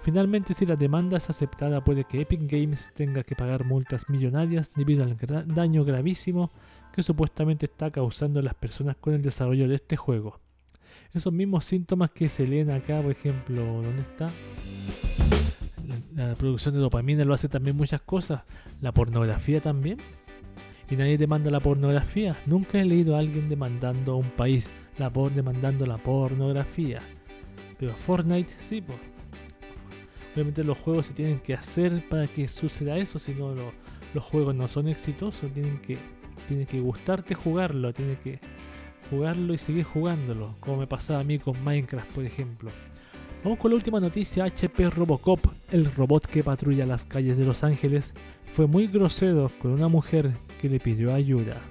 [0.01, 4.69] Finalmente, si la demanda es aceptada, puede que Epic Games tenga que pagar multas millonarias
[4.75, 5.15] debido al
[5.47, 6.51] daño gravísimo
[6.91, 10.41] que supuestamente está causando a las personas con el desarrollo de este juego.
[11.14, 14.30] Esos mismos síntomas que se leen acá, por ejemplo, ¿dónde está?
[16.16, 18.43] La, producción de dopamina lo hace también muchas cosas.
[18.80, 19.97] La pornografía también.
[20.89, 22.36] Y nadie demanda la pornografía.
[22.45, 26.99] Nunca he leído a alguien demandando a un país la por demandando la pornografía.
[27.78, 28.99] Pero Fortnite sí, pues
[30.34, 33.53] Obviamente los juegos se tienen que hacer para que suceda eso, si no
[34.14, 35.97] los juegos no son exitosos, tienen que,
[36.47, 38.39] tiene que gustarte jugarlo, tiene que
[39.12, 42.72] jugarlo y seguir jugándolo, como me pasaba a mí con Minecraft, por ejemplo.
[43.43, 45.39] Vamos con la última noticia, HP Robocop,
[45.70, 48.14] el robot que patrulla las calles de Los Ángeles,
[48.53, 51.62] fue muy grosero con una mujer que le pidió ayuda.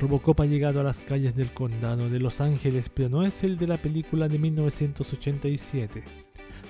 [0.00, 3.58] Robocop ha llegado a las calles del condado de Los Ángeles, pero no es el
[3.58, 6.04] de la película de 1987.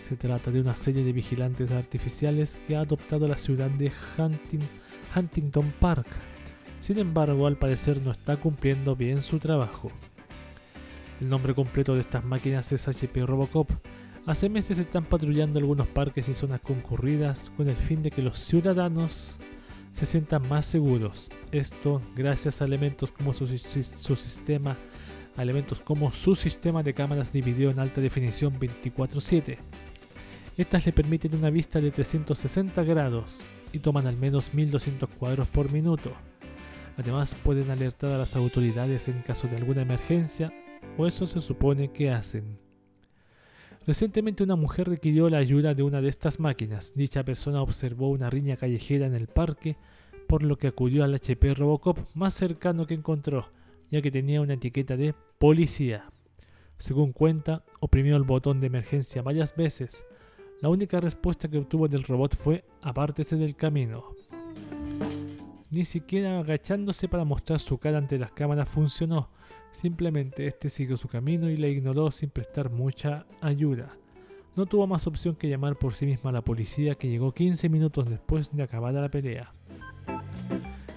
[0.09, 3.93] Se trata de una serie de vigilantes artificiales que ha adoptado la ciudad de
[5.15, 6.07] Huntington Park.
[6.81, 9.91] Sin embargo, al parecer no está cumpliendo bien su trabajo.
[11.21, 13.69] El nombre completo de estas máquinas es HP Robocop.
[14.27, 18.39] Hace meses están patrullando algunos parques y zonas concurridas con el fin de que los
[18.39, 19.39] ciudadanos
[19.93, 21.29] se sientan más seguros.
[21.51, 24.77] Esto gracias a elementos como su, sistema,
[25.37, 29.59] elementos como su sistema de cámaras de video en alta definición 24/7.
[30.57, 35.73] Estas le permiten una vista de 360 grados y toman al menos 1200 cuadros por
[35.73, 36.13] minuto.
[36.99, 40.53] Además pueden alertar a las autoridades en caso de alguna emergencia,
[40.97, 42.59] o eso se supone que hacen.
[43.87, 46.95] Recientemente una mujer requirió la ayuda de una de estas máquinas.
[46.97, 49.77] Dicha persona observó una riña callejera en el parque,
[50.27, 53.47] por lo que acudió al HP Robocop más cercano que encontró,
[53.91, 56.11] ya que tenía una etiqueta de policía.
[56.79, 60.05] Según cuenta, oprimió el botón de emergencia varias veces.
[60.61, 64.18] La única respuesta que obtuvo del robot fue apártese del camino.
[65.71, 69.29] Ni siquiera agachándose para mostrar su cara ante las cámaras funcionó.
[69.73, 73.91] Simplemente este siguió su camino y la ignoró sin prestar mucha ayuda.
[74.57, 77.69] No tuvo más opción que llamar por sí misma a la policía que llegó 15
[77.69, 79.53] minutos después de acabada la pelea.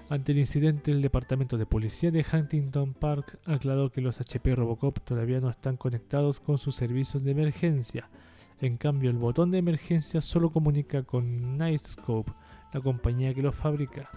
[0.09, 4.99] Ante el incidente, el departamento de policía de Huntington Park aclaró que los HP Robocop
[5.01, 8.09] todavía no están conectados con sus servicios de emergencia.
[8.59, 12.31] En cambio, el botón de emergencia solo comunica con Nightscope,
[12.73, 14.09] la compañía que los fabrica.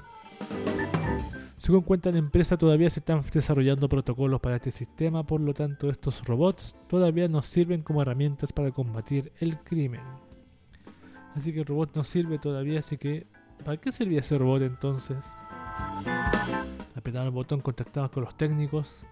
[1.64, 5.88] Según cuenta la empresa, todavía se están desarrollando protocolos para este sistema, por lo tanto
[5.88, 10.02] estos robots todavía nos sirven como herramientas para combatir el crimen.
[11.34, 13.26] Así que el robot no sirve todavía, así que
[13.64, 15.16] ¿para qué servía ese robot entonces?
[16.94, 19.02] Apretar el botón, contactado con los técnicos.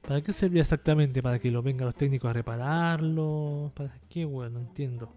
[0.00, 1.22] ¿Para qué servía exactamente?
[1.22, 3.70] ¿Para que lo vengan los técnicos a repararlo?
[3.74, 4.24] ¿Para qué?
[4.24, 5.12] Bueno, no entiendo.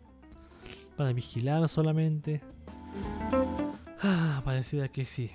[0.97, 2.41] ¿Para vigilar solamente?
[4.01, 5.31] Ah, pareciera que sí.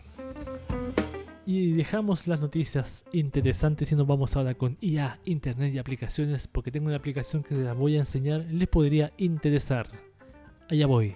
[1.48, 6.72] Y dejamos las noticias interesantes y nos vamos ahora con IA, Internet y aplicaciones, porque
[6.72, 9.88] tengo una aplicación que les voy a enseñar, les podría interesar.
[10.68, 11.14] Allá voy.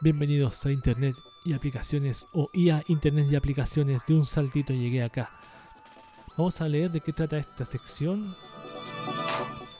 [0.00, 4.06] Bienvenidos a Internet y aplicaciones o IA, Internet y aplicaciones.
[4.06, 5.30] De un saltito llegué acá.
[6.38, 8.34] Vamos a leer de qué trata esta sección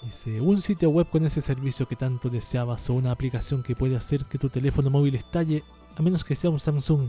[0.05, 3.97] Dice, un sitio web con ese servicio que tanto deseabas o una aplicación que puede
[3.97, 5.65] hacer que tu teléfono móvil estalle,
[5.97, 7.09] a menos que sea un Samsung.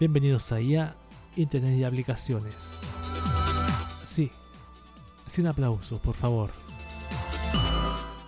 [0.00, 0.96] Bienvenidos a IA,
[1.36, 2.80] Internet y aplicaciones.
[4.06, 4.30] Sí,
[5.26, 6.50] sin aplausos, por favor.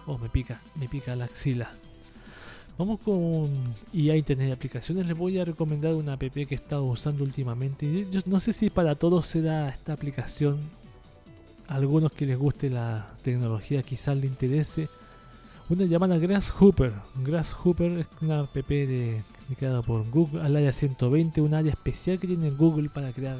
[0.05, 1.71] Oh, me pica, me pica la axila.
[2.77, 3.51] Vamos con
[3.95, 5.07] IA Internet y aplicaciones.
[5.07, 8.07] Les voy a recomendar una app que he estado usando últimamente.
[8.11, 10.61] Yo no sé si para todos será esta aplicación
[11.69, 14.89] algunos que les guste la tecnología quizás le interese.
[15.69, 16.93] Una llamada Grasshopper.
[17.17, 18.57] Grasshopper es una app
[19.59, 23.37] creada por Google al área 120, un área especial que tiene Google para crear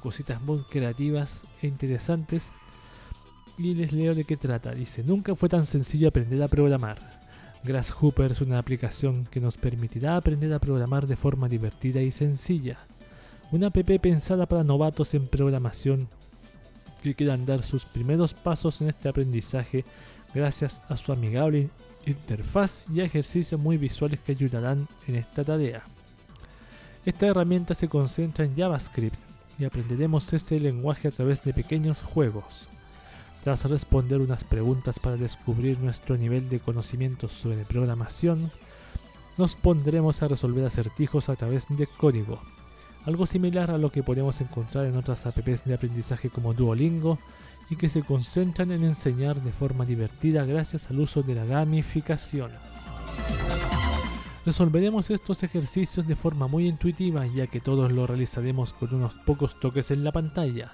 [0.00, 2.52] cositas muy creativas e interesantes.
[3.58, 4.72] Y les leo de qué trata.
[4.72, 6.98] Dice, nunca fue tan sencillo aprender a programar.
[7.64, 12.78] Grasshopper es una aplicación que nos permitirá aprender a programar de forma divertida y sencilla.
[13.50, 16.08] Una app pensada para novatos en programación
[17.02, 19.84] que quieran dar sus primeros pasos en este aprendizaje
[20.34, 21.70] gracias a su amigable
[22.06, 25.82] interfaz y ejercicios muy visuales que ayudarán en esta tarea.
[27.04, 29.18] Esta herramienta se concentra en JavaScript
[29.58, 32.68] y aprenderemos este lenguaje a través de pequeños juegos.
[33.44, 38.50] Tras responder unas preguntas para descubrir nuestro nivel de conocimiento sobre programación,
[39.38, 42.40] nos pondremos a resolver acertijos a través de código
[43.06, 47.18] algo similar a lo que podemos encontrar en otras apps de aprendizaje como Duolingo
[47.70, 52.50] y que se concentran en enseñar de forma divertida gracias al uso de la gamificación.
[54.44, 59.58] Resolveremos estos ejercicios de forma muy intuitiva ya que todos lo realizaremos con unos pocos
[59.58, 60.72] toques en la pantalla.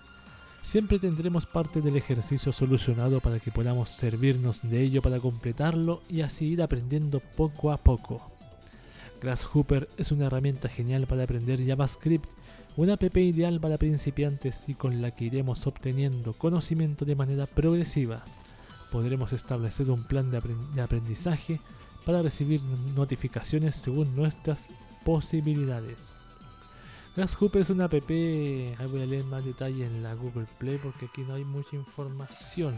[0.62, 6.22] Siempre tendremos parte del ejercicio solucionado para que podamos servirnos de ello para completarlo y
[6.22, 8.31] así ir aprendiendo poco a poco.
[9.22, 12.28] Grasshopper es una herramienta genial para aprender JavaScript,
[12.76, 18.24] una app ideal para principiantes y con la que iremos obteniendo conocimiento de manera progresiva.
[18.90, 21.60] Podremos establecer un plan de, aprendizaje
[22.04, 22.64] para recibir
[22.96, 24.66] notificaciones según nuestras
[25.04, 26.18] posibilidades.
[27.14, 31.06] Grasshopper es una app, ahí voy a leer más detalles en la Google Play porque
[31.06, 32.74] aquí no hay mucha información.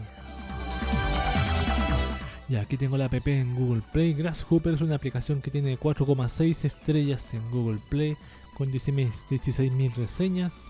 [2.47, 4.13] Ya, aquí tengo la app en Google Play.
[4.13, 8.15] Grasshopper es una aplicación que tiene 4,6 estrellas en Google Play
[8.53, 10.67] con 16.000 reseñas.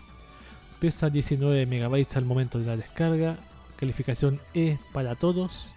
[0.80, 3.38] Pesa 19 MB al momento de la descarga.
[3.76, 5.76] Calificación E para todos.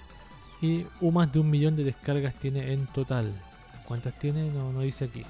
[0.62, 3.32] Y un más de un millón de descargas tiene en total.
[3.84, 4.50] ¿Cuántas tiene?
[4.50, 5.24] No dice aquí.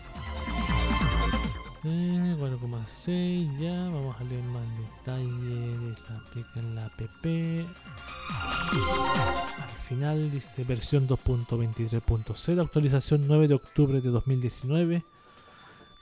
[1.82, 3.84] 4,6 eh, ya.
[3.90, 5.96] Vamos a leer más detalles
[6.54, 7.00] de la app
[9.88, 15.02] final dice versión 2.23.0, actualización 9 de octubre de 2019.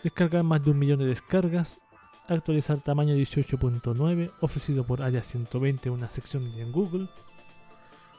[0.02, 1.80] Descargar más de un millón de descargas.
[2.28, 7.08] Actualizar tamaño 18.9, ofrecido por Área 120, una sección en Google.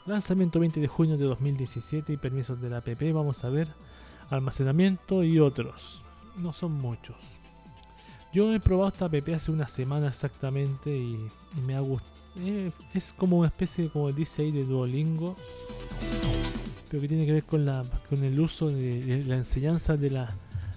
[0.05, 2.87] Lanzamiento 20 de junio de 2017 y permisos de la app.
[3.13, 3.67] Vamos a ver
[4.29, 6.01] almacenamiento y otros.
[6.37, 7.36] No son muchos.
[8.33, 11.17] Yo he probado esta app hace una semana exactamente y,
[11.65, 12.11] me ha gustado.
[12.39, 15.35] Eh, es como una especie, como dice ahí, de Duolingo,
[16.89, 20.35] pero que tiene que ver con, la, el uso de, la enseñanza de la,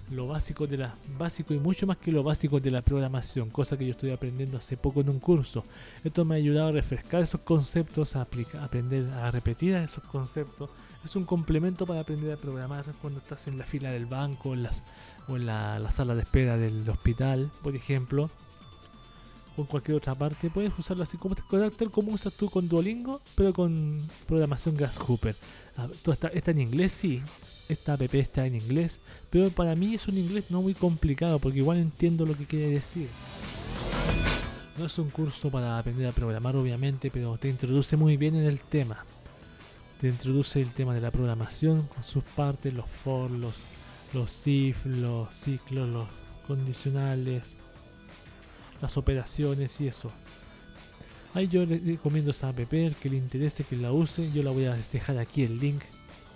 [0.09, 3.77] lo básico de la básico y mucho más que lo básico de la programación, cosa
[3.77, 5.63] que yo estoy aprendiendo hace poco en un curso.
[6.03, 10.71] Esto me ha ayudado a refrescar esos conceptos, a aprender a repetir esos conceptos.
[11.03, 14.67] Es un complemento para aprender a programar cuando estás en la fila del banco, en
[15.27, 18.29] o en la, sala de espera del hospital, por ejemplo,
[19.57, 23.21] o en cualquier otra parte, puedes usarlo así como tal como usas tú con Duolingo,
[23.35, 25.35] pero con programación Grasshopper.
[25.75, 27.21] Ah, está, está en inglés, sí,
[27.67, 28.99] esta app está en inglés,
[29.29, 32.67] pero para mí es un inglés no muy complicado porque igual entiendo lo que quiere
[32.67, 33.07] decir.
[34.77, 38.45] No es un curso para aprender a programar obviamente, pero te introduce muy bien en
[38.45, 39.03] el tema.
[40.01, 43.67] Te introduce el tema de la programación con sus partes, los for, los
[44.13, 46.07] los if, los ciclos, los
[46.47, 47.55] condicionales,
[48.81, 50.11] las operaciones y eso.
[51.33, 54.51] Ahí yo le recomiendo esa app, el que le interese que la use, yo la
[54.51, 55.81] voy a dejar aquí el link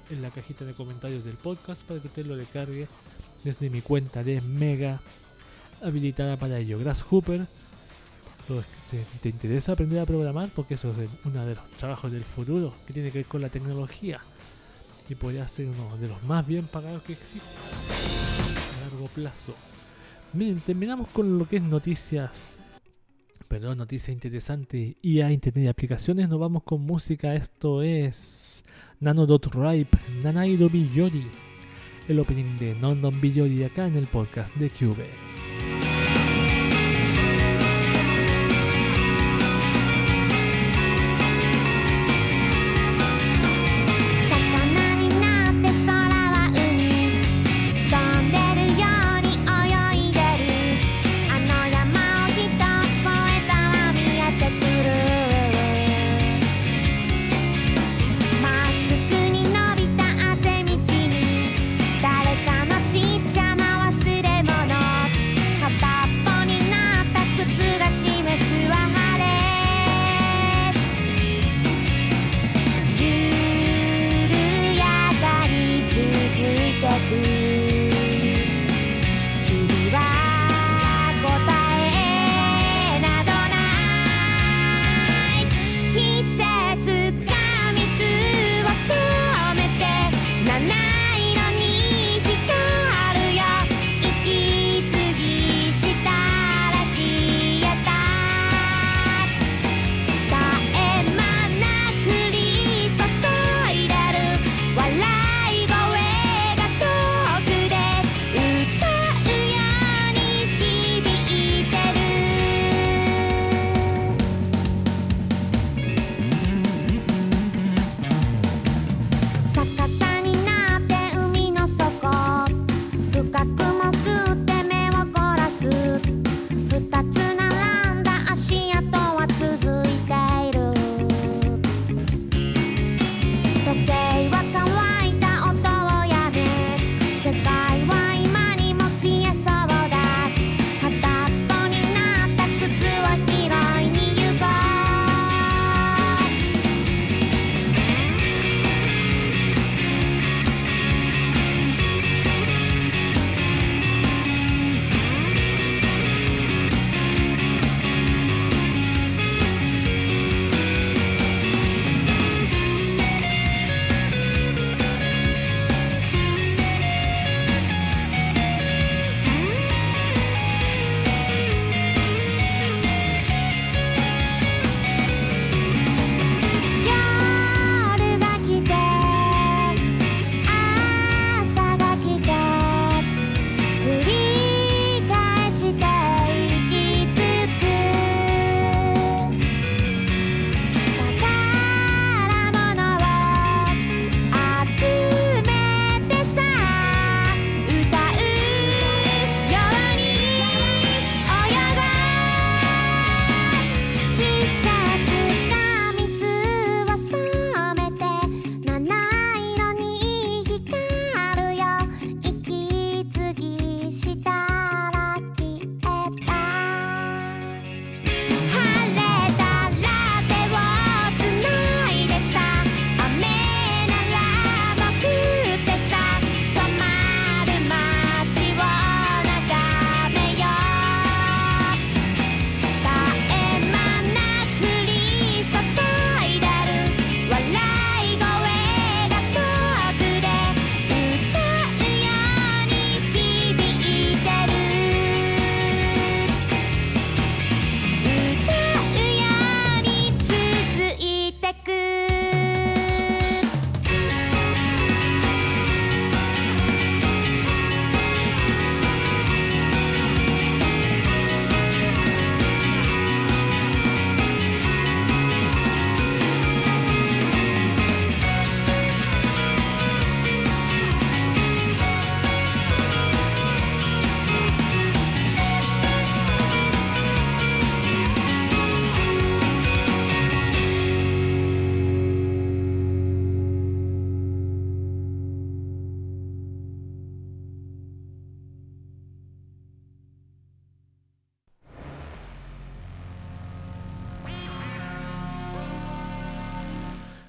[0.10, 2.88] en la cajita de comentarios del podcast para que usted lo descargue
[3.44, 5.02] desde mi cuenta de Mega
[5.82, 6.80] habilitada para ello.
[6.80, 7.48] Grasshopper,
[8.48, 12.74] te, te interesa aprender a programar porque eso es uno de los trabajos del futuro
[12.86, 14.22] que tiene que ver con la tecnología
[15.10, 17.52] y podría ser uno de los más bien pagados que existen
[18.78, 19.54] a largo plazo.
[20.34, 22.54] Miren, terminamos con lo que es noticias,
[23.48, 26.28] perdón, noticias interesantes y a internet y aplicaciones.
[26.28, 27.36] Nos vamos con música.
[27.36, 28.64] Esto es
[29.00, 31.28] Nano.ripe, Nanaido Billori,
[32.08, 35.35] el opening de Nondon Billori acá en el podcast de Cube.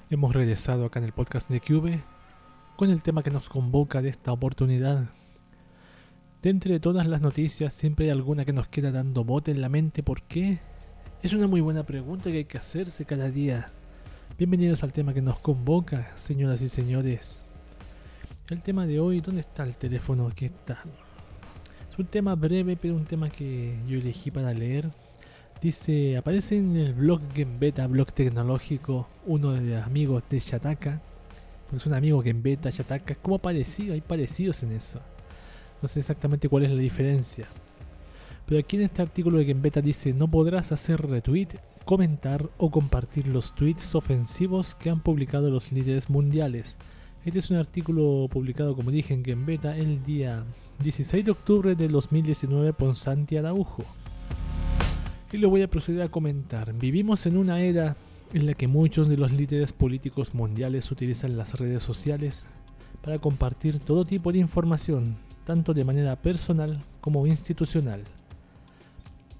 [0.09, 2.01] Hemos regresado acá en el podcast de Cube
[2.77, 5.09] con el tema que nos convoca de esta oportunidad.
[6.41, 10.03] De todas las noticias siempre hay alguna que nos queda dando bote en la mente.
[10.03, 10.59] ¿Por qué?
[11.21, 13.69] Es una muy buena pregunta que hay que hacerse cada día.
[14.37, 17.41] Bienvenidos al tema que nos convoca, señoras y señores.
[18.49, 20.27] El tema de hoy, ¿dónde está el teléfono?
[20.27, 20.83] Aquí está.
[21.91, 24.89] Es un tema breve, pero un tema que yo elegí para leer
[25.61, 27.19] Dice, aparece en el blog
[27.59, 31.01] Beta, blog tecnológico, uno de los amigos de Shataka.
[31.75, 34.99] Es un amigo Beta, Shataka, es como parecido, hay parecidos en eso.
[35.81, 37.47] No sé exactamente cuál es la diferencia.
[38.45, 41.47] Pero aquí en este artículo de Beta dice, no podrás hacer retweet,
[41.85, 46.77] comentar o compartir los tweets ofensivos que han publicado los líderes mundiales.
[47.25, 50.43] Este es un artículo publicado, como dije, en Beta el día
[50.83, 53.83] 16 de octubre de 2019 por Santi Araujo
[55.31, 56.73] y lo voy a proceder a comentar.
[56.73, 57.95] Vivimos en una era
[58.33, 62.45] en la que muchos de los líderes políticos mundiales utilizan las redes sociales
[63.01, 68.03] para compartir todo tipo de información, tanto de manera personal como institucional.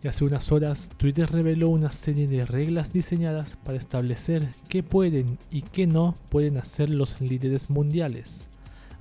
[0.03, 5.37] Y hace unas horas Twitter reveló una serie de reglas diseñadas para establecer qué pueden
[5.51, 8.47] y qué no pueden hacer los líderes mundiales.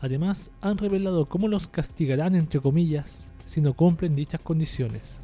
[0.00, 5.20] Además, han revelado cómo los castigarán entre comillas si no cumplen dichas condiciones.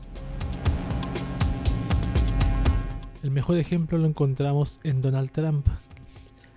[3.23, 5.69] El mejor ejemplo lo encontramos en Donald Trump,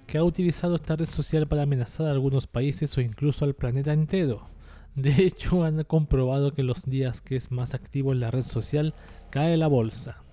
[0.08, 3.94] que ha utilizado esta red social para amenazar a algunos países o incluso al planeta
[3.94, 4.48] entero.
[4.96, 8.96] De hecho, han comprobado que los días que es más activo en la red social
[9.30, 10.24] cae la bolsa.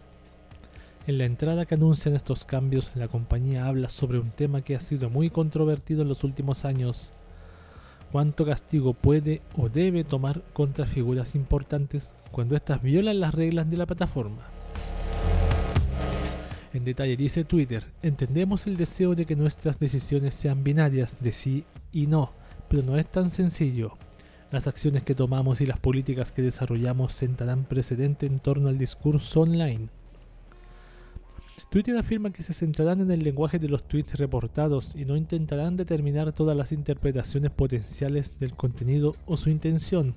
[1.06, 4.80] En la entrada que anuncian estos cambios, la compañía habla sobre un tema que ha
[4.80, 7.12] sido muy controvertido en los últimos años.
[8.10, 13.76] ¿Cuánto castigo puede o debe tomar contra figuras importantes cuando éstas violan las reglas de
[13.76, 14.48] la plataforma?
[16.72, 21.64] En detalle dice Twitter, entendemos el deseo de que nuestras decisiones sean binarias de sí
[21.92, 22.32] y no,
[22.68, 23.98] pero no es tan sencillo.
[24.50, 29.42] Las acciones que tomamos y las políticas que desarrollamos sentarán precedente en torno al discurso
[29.42, 29.88] online.
[31.70, 35.76] Twitter afirma que se centrarán en el lenguaje de los tweets reportados y no intentarán
[35.76, 40.14] determinar todas las interpretaciones potenciales del contenido o su intención.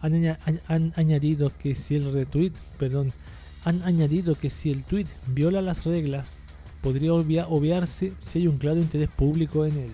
[0.00, 3.12] Han, añadido que si el retweet, perdón,
[3.64, 6.42] han añadido que si el tweet viola las reglas,
[6.80, 9.92] podría obviarse si hay un claro interés público en él.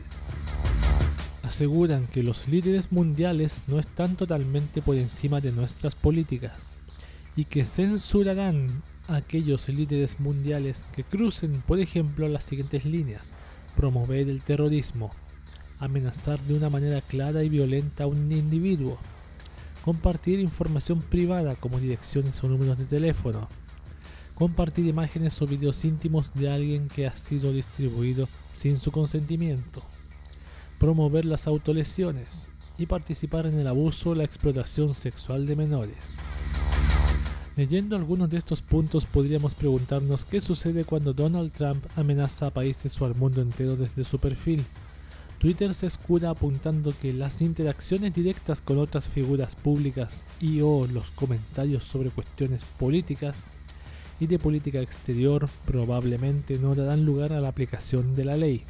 [1.42, 6.72] Aseguran que los líderes mundiales no están totalmente por encima de nuestras políticas
[7.36, 13.30] y que censurarán a aquellos líderes mundiales que crucen, por ejemplo, las siguientes líneas.
[13.76, 15.12] Promover el terrorismo,
[15.78, 18.98] amenazar de una manera clara y violenta a un individuo,
[19.86, 23.48] compartir información privada como direcciones o números de teléfono,
[24.34, 29.84] compartir imágenes o videos íntimos de alguien que ha sido distribuido sin su consentimiento,
[30.80, 36.16] promover las autolesiones y participar en el abuso o la explotación sexual de menores.
[37.54, 43.00] Leyendo algunos de estos puntos podríamos preguntarnos qué sucede cuando Donald Trump amenaza a países
[43.00, 44.64] o al mundo entero desde su perfil
[45.38, 51.10] Twitter se escuda apuntando que las interacciones directas con otras figuras públicas y o los
[51.12, 53.44] comentarios sobre cuestiones políticas
[54.18, 58.64] y de política exterior probablemente no darán lugar a la aplicación de la ley.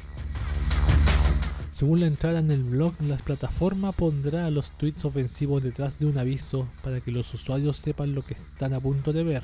[1.71, 6.17] Según la entrada en el blog, la plataforma pondrá los tweets ofensivos detrás de un
[6.17, 9.43] aviso para que los usuarios sepan lo que están a punto de ver.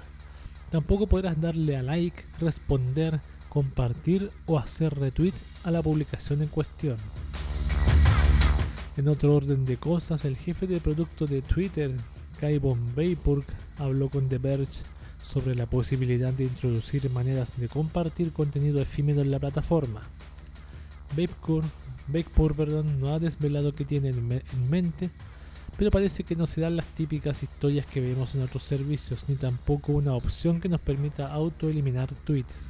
[0.71, 3.21] Tampoco podrás darle a like, responder,
[3.53, 6.97] compartir o hacer retweet a la publicación en cuestión.
[8.97, 11.91] En otro orden de cosas, el jefe de producto de Twitter,
[12.39, 12.79] Kai von
[13.77, 14.81] habló con The Verge
[15.21, 20.01] sobre la posibilidad de introducir maneras de compartir contenido efímero en la plataforma.
[21.15, 25.11] Baypurk perdón, no ha desvelado qué tiene en mente,
[25.77, 29.93] pero parece que no serán las típicas historias que vemos en otros servicios, ni tampoco
[29.93, 32.67] una opción que nos permita auto-eliminar tweets.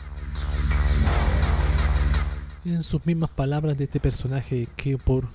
[2.66, 5.28] En sus mismas palabras de este personaje que por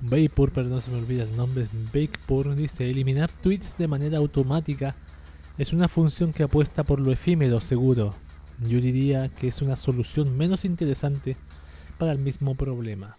[0.00, 4.94] Vapor, perdón se me olvida el nombre, Vapor dice eliminar tweets de manera automática
[5.56, 8.14] es una función que apuesta por lo efímero seguro.
[8.60, 11.36] Yo diría que es una solución menos interesante
[11.96, 13.18] para el mismo problema.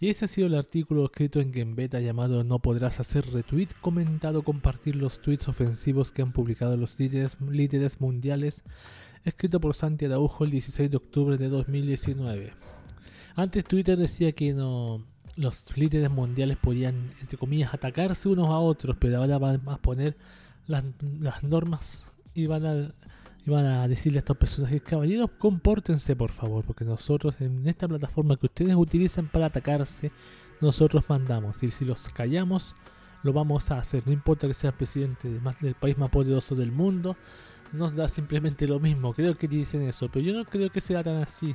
[0.00, 4.42] Y ese ha sido el artículo escrito en Gembeta llamado No podrás hacer retweet, comentado,
[4.42, 7.38] compartir los tweets ofensivos que han publicado los líderes,
[8.00, 8.62] mundiales
[9.24, 12.52] escrito por Santi Araujo el 16 de octubre de 2019.
[13.36, 15.02] Antes Twitter decía que no
[15.36, 20.16] los líderes mundiales podían, entre comillas, atacarse unos a otros, pero ahora van a poner
[20.66, 20.84] las,
[21.42, 22.94] normas y van a
[23.46, 27.86] y van a decirle a estos personajes, caballeros, compórtense por favor, porque nosotros en esta
[27.86, 30.10] plataforma que ustedes utilizan para atacarse,
[30.60, 31.62] nosotros mandamos.
[31.62, 32.74] Y si los callamos,
[33.22, 34.02] lo vamos a hacer.
[34.06, 35.28] No importa que sea el presidente
[35.60, 37.16] del país más poderoso del mundo,
[37.72, 39.12] nos da simplemente lo mismo.
[39.12, 41.54] Creo que dicen eso, pero yo no creo que sea tan así.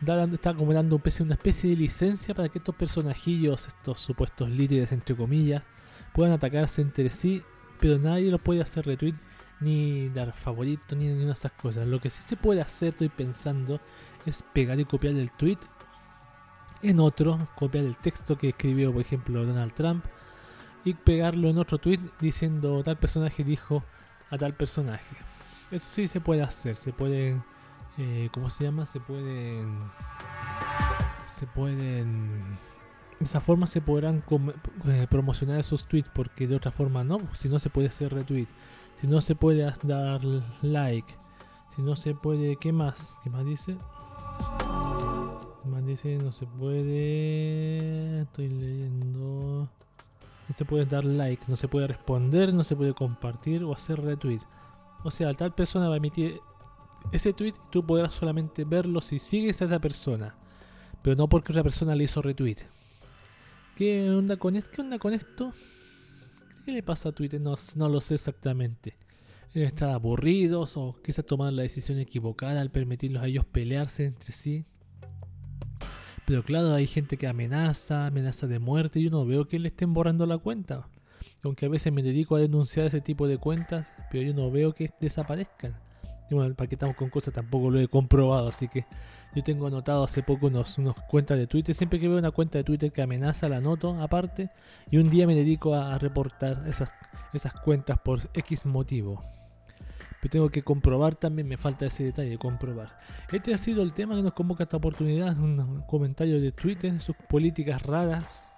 [0.00, 5.64] Está como una especie de licencia para que estos personajillos, estos supuestos líderes entre comillas,
[6.14, 7.42] puedan atacarse entre sí,
[7.80, 9.16] pero nadie los puede hacer retweet
[9.60, 11.86] ni dar favorito, ni ninguna de esas cosas.
[11.86, 13.80] Lo que sí se puede hacer, estoy pensando,
[14.26, 15.58] es pegar y copiar el tweet
[16.82, 20.04] en otro, copiar el texto que escribió, por ejemplo, Donald Trump,
[20.84, 23.84] y pegarlo en otro tweet diciendo tal personaje dijo
[24.30, 25.16] a tal personaje.
[25.70, 27.42] Eso sí se puede hacer, se pueden,
[27.98, 28.86] eh, ¿cómo se llama?
[28.86, 29.78] Se pueden,
[31.26, 32.58] se pueden,
[33.18, 34.22] de esa forma se podrán
[34.86, 38.48] eh, promocionar esos tweets, porque de otra forma no, si no se puede hacer retweet
[39.00, 40.20] si no se puede dar
[40.62, 41.14] like,
[41.76, 43.16] si no se puede, ¿qué más?
[43.22, 43.76] ¿Qué más dice?
[45.62, 46.16] ¿Qué más dice?
[46.16, 49.68] No se puede, estoy leyendo.
[50.48, 54.02] No se puede dar like, no se puede responder, no se puede compartir o hacer
[54.02, 54.40] retweet.
[55.04, 56.40] O sea, tal persona va a emitir
[57.12, 60.34] ese tweet y tú podrás solamente verlo si sigues a esa persona,
[61.02, 62.56] pero no porque otra persona le hizo retweet.
[63.76, 64.70] ¿Qué onda con esto?
[64.72, 65.52] ¿Qué onda con esto?
[66.68, 67.40] ¿Qué le pasa a Twitter?
[67.40, 68.98] No, no lo sé exactamente.
[69.54, 74.66] Están aburridos o quizás tomar la decisión equivocada al permitirlos a ellos pelearse entre sí.
[76.26, 79.00] Pero claro, hay gente que amenaza, amenaza de muerte.
[79.00, 80.90] Yo no veo que le estén borrando la cuenta.
[81.42, 84.74] Aunque a veces me dedico a denunciar ese tipo de cuentas, pero yo no veo
[84.74, 85.74] que desaparezcan.
[86.30, 88.84] Y bueno, para que estamos con cosas tampoco lo he comprobado, así que
[89.34, 90.76] yo tengo anotado hace poco unos,
[91.08, 91.74] cuentas de Twitter.
[91.74, 94.50] Siempre que veo una cuenta de Twitter que amenaza, la anoto aparte.
[94.90, 99.22] Y un día me dedico a, reportar esas cuentas por X motivo.
[100.20, 102.98] Pero tengo que comprobar también, me falta ese detalle de comprobar.
[103.30, 105.38] Este ha sido el tema que nos convoca esta oportunidad.
[105.38, 108.48] Un comentario de Twitter, sus políticas raras.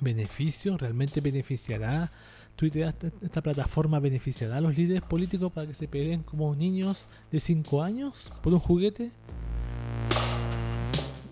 [0.00, 0.76] ¿Beneficio?
[0.76, 2.10] ¿Realmente beneficiará
[2.56, 7.38] Twitter, esta plataforma beneficiará a los líderes políticos para que se peleen como niños de
[7.38, 9.10] 5 años por un juguete?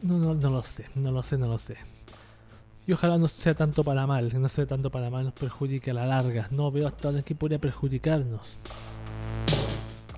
[0.03, 1.77] No, no, no lo sé, no lo sé, no lo sé.
[2.87, 5.91] Y ojalá no sea tanto para mal, que no sea tanto para mal, nos perjudique
[5.91, 6.49] a la larga.
[6.51, 8.59] No veo hasta dónde que podría perjudicarnos.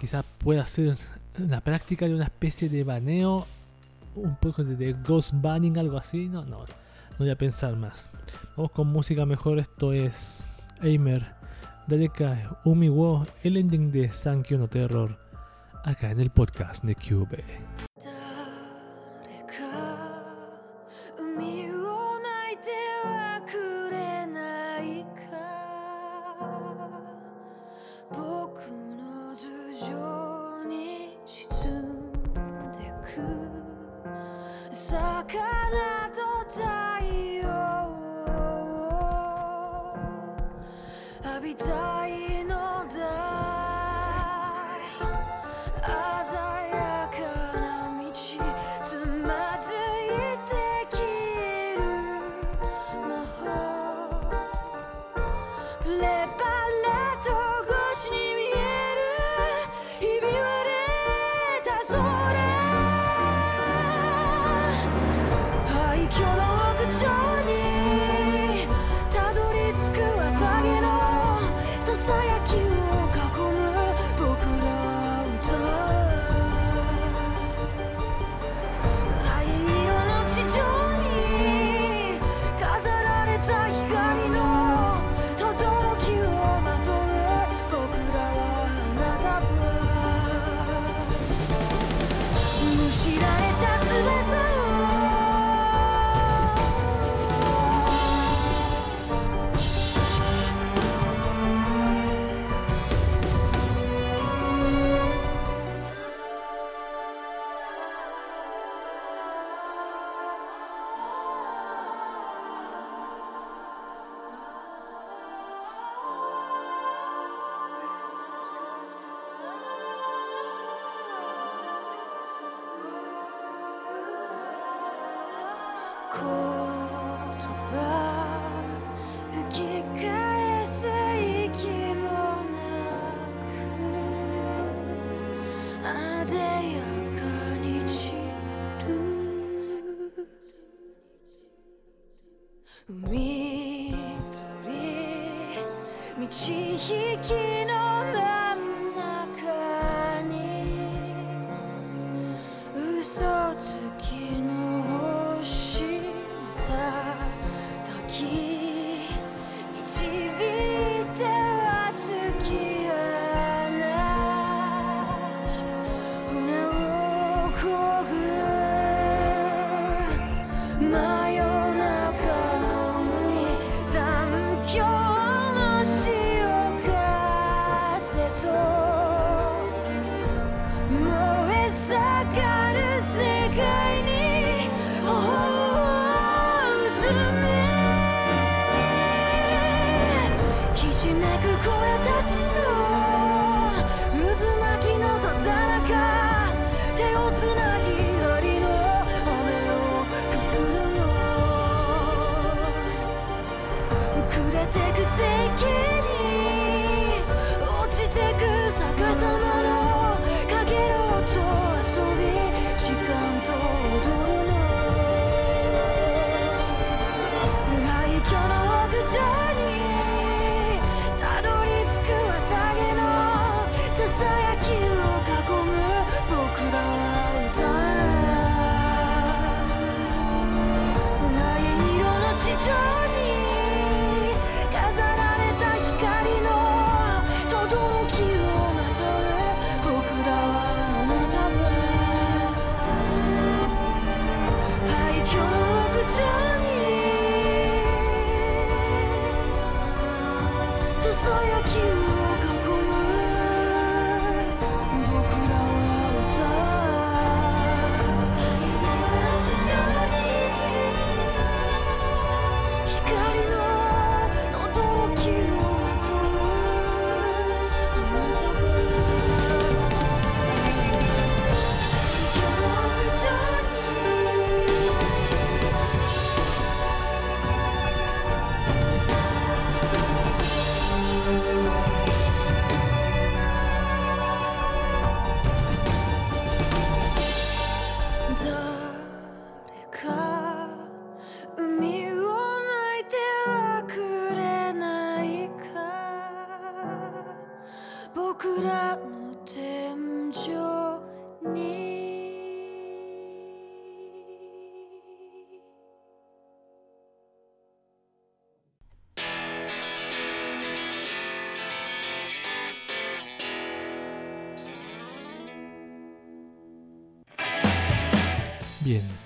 [0.01, 0.97] Quizás pueda ser
[1.39, 3.47] la práctica de una especie de baneo,
[4.17, 6.27] un poco de, ghost banning, algo así.
[6.27, 8.11] No, no, no voy a pensar más.
[8.57, 10.45] Vamos con música mejor, esto es
[10.83, 11.25] Aimer,
[11.87, 12.89] Dadeka, Umi
[13.43, 15.19] el ending de Sankyo no Terror,
[15.85, 17.86] acá en el podcast de Cube.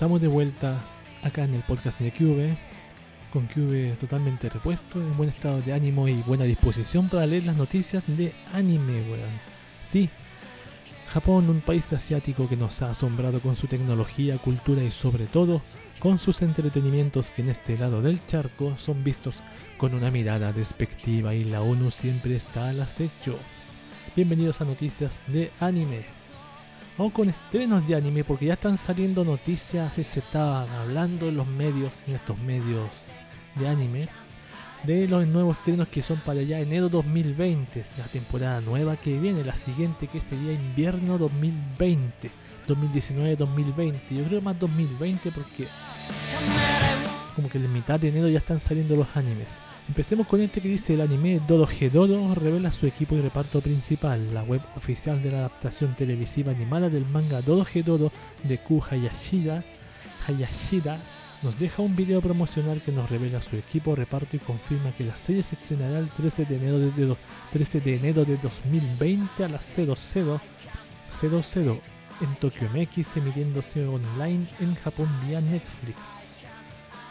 [0.01, 0.83] Estamos de vuelta
[1.23, 2.57] acá en el podcast de Cube,
[3.31, 7.59] con Cube totalmente repuesto, en buen estado de ánimo y buena disposición para leer las
[7.59, 9.29] noticias de anime, weón.
[9.83, 10.09] Sí,
[11.09, 15.61] Japón, un país asiático que nos ha asombrado con su tecnología, cultura y sobre todo
[15.99, 19.43] con sus entretenimientos que en este lado del charco son vistos
[19.77, 23.39] con una mirada despectiva y la ONU siempre está al acecho.
[24.17, 26.20] Bienvenidos a noticias de anime.
[27.01, 31.37] Vamos con estrenos de anime porque ya están saliendo noticias que se estaban hablando en
[31.39, 33.07] los medios, en estos medios
[33.55, 34.07] de anime,
[34.83, 39.43] de los nuevos estrenos que son para ya enero 2020, la temporada nueva que viene,
[39.43, 42.31] la siguiente que sería invierno 2020,
[42.69, 45.69] 2019-2020, yo creo más 2020 porque
[47.41, 49.57] como que en mitad de enero ya están saliendo los animes.
[49.89, 54.33] Empecemos con este que dice el anime Dorohedoro revela su equipo y reparto principal.
[54.35, 58.13] La web oficial de la adaptación televisiva animada del manga Dorohedoro
[58.45, 59.65] de Ku Hayashida,
[60.29, 60.99] Hayashida
[61.43, 65.17] nos deja un video promocional que nos revela su equipo, reparto y confirma que la
[65.17, 67.17] serie se estrenará el 13 de enero de, do-
[67.55, 69.97] 13 de, enero de 2020 a las 00
[71.11, 71.81] 00
[72.21, 76.30] en Tokyo MX emitiéndose online en Japón vía Netflix.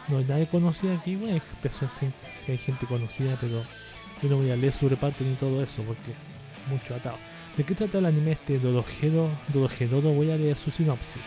[0.09, 2.11] No hay nadie conocida aquí, bueno, hay,
[2.47, 3.61] hay gente conocida, pero
[4.21, 6.13] yo no voy a leer su reparto ni todo eso porque
[6.69, 7.17] mucho atado.
[7.55, 9.29] ¿De qué trata el anime este Dorohedoro?
[9.53, 11.21] Dorohedoro voy a leer su sinopsis.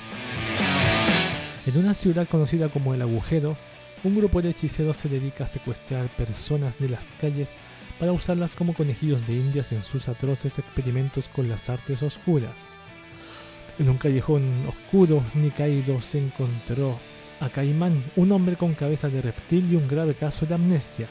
[1.66, 3.56] En una ciudad conocida como El Agujero,
[4.02, 7.56] un grupo de hechiceros se dedica a secuestrar personas de las calles
[8.00, 12.56] para usarlas como conejillos de indias en sus atroces experimentos con las artes oscuras.
[13.78, 16.98] En un callejón oscuro, Nikaido se encontró
[17.44, 21.06] a Caimán, un hombre con cabeza de reptil y un grave caso de amnesia.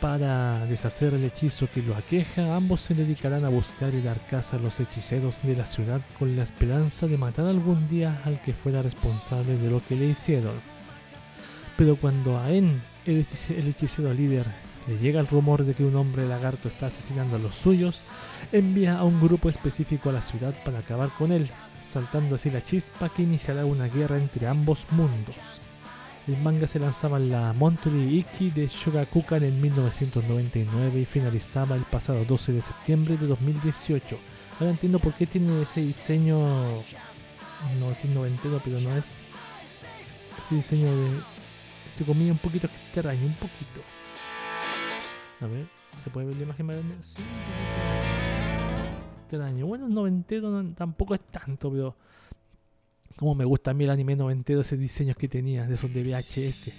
[0.00, 4.56] Para deshacer el hechizo que lo aqueja, ambos se dedicarán a buscar y dar caza
[4.56, 8.52] a los hechiceros de la ciudad con la esperanza de matar algún día al que
[8.52, 10.54] fuera responsable de lo que le hicieron.
[11.76, 14.46] Pero cuando a En, el hechice- el hechicero líder,
[14.86, 18.02] le llega el rumor de que un hombre lagarto está asesinando a los suyos,
[18.52, 21.50] envía a un grupo específico a la ciudad para acabar con él,
[21.88, 25.34] saltando así la chispa que iniciará una guerra entre ambos mundos.
[26.26, 31.82] El manga se lanzaba en la Monthly Iki de Shogakukan en 1999 y finalizaba el
[31.82, 34.18] pasado 12 de septiembre de 2018.
[34.60, 36.38] Ahora entiendo por qué tiene ese diseño,
[37.80, 39.22] no decir noventero, pero no es
[40.44, 41.06] ese diseño de,
[41.92, 43.80] entre comillas, un poquito extraño, un poquito.
[45.40, 45.66] A ver,
[46.04, 46.94] ¿se puede ver la imagen más grande?
[47.00, 48.37] Sí, un poquito
[49.36, 49.66] extraño.
[49.66, 51.94] Bueno, noventero no- tampoco es tanto, pero
[53.16, 56.02] como me gusta a mí el anime noventero, esos diseños que tenía, de esos de
[56.02, 56.72] VHS.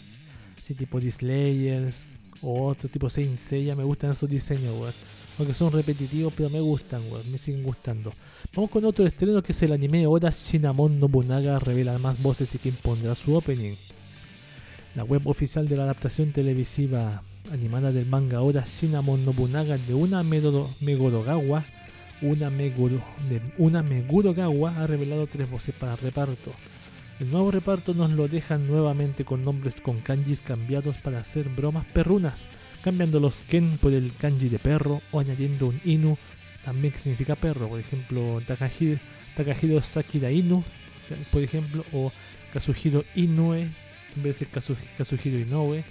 [0.57, 4.93] Así tipo de Slayers o otro tipo Saint Seiya, me gustan esos diseños, weón.
[5.37, 7.01] Aunque son repetitivos, pero me gustan.
[7.31, 8.11] Me siguen gustando.
[8.55, 12.57] Vamos con otro estreno que es el anime Ora Shinamon Nobunaga revela más voces y
[12.57, 13.73] quien pondrá su opening.
[14.95, 17.21] La web oficial de la adaptación televisiva
[17.53, 21.65] animada del manga Ora Shinamon Nobunaga de una Megorogawa
[22.21, 26.53] una, Meguro, de una Megurogawa ha revelado tres voces para reparto.
[27.19, 31.85] El nuevo reparto nos lo dejan nuevamente con nombres con kanjis cambiados para hacer bromas
[31.87, 32.47] perrunas,
[32.81, 36.17] cambiando los ken por el kanji de perro o añadiendo un inu
[36.63, 38.99] también que significa perro, por ejemplo Takahiro,
[39.35, 40.63] Takahiro Sakira Inu,
[41.31, 42.11] por ejemplo, o
[42.53, 43.61] Kazuhiro Inoue
[44.15, 45.83] en vez de Kazu- Kazuhiro Inoue,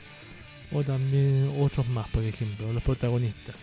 [0.73, 3.55] o también otros más, por ejemplo, los protagonistas.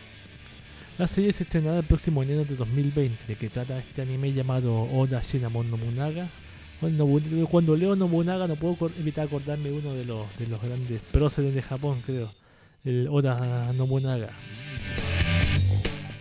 [0.98, 4.84] La serie se estrenará el próximo enero de 2020, de que trata este anime llamado
[4.93, 6.28] Oda Shinamon Nobunaga.
[6.80, 7.06] Cuando,
[7.50, 11.62] cuando leo Nobunaga no puedo evitar acordarme uno de los, de los grandes próceres de
[11.62, 12.30] Japón, creo.
[12.86, 14.30] El Oda Nobunaga.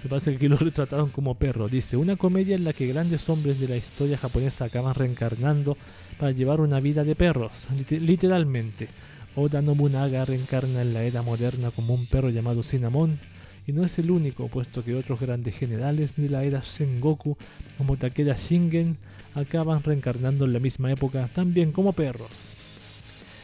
[0.03, 1.69] Me parece que lo retrataron como perro.
[1.69, 5.77] Dice, una comedia en la que grandes hombres de la historia japonesa acaban reencarnando
[6.19, 8.89] para llevar una vida de perros, lit- literalmente.
[9.37, 13.19] Oda Nobunaga reencarna en la era moderna como un perro llamado Cinnamon,
[13.67, 17.37] y no es el único, puesto que otros grandes generales de la era Sengoku,
[17.79, 18.97] como Takeda Shingen,
[19.35, 22.49] acaban reencarnando en la misma época también como perros.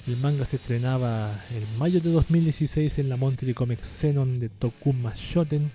[0.07, 5.13] El manga se estrenaba en mayo de 2016 en la Monthly Comics Xenon de Tokuma
[5.17, 5.71] Shoten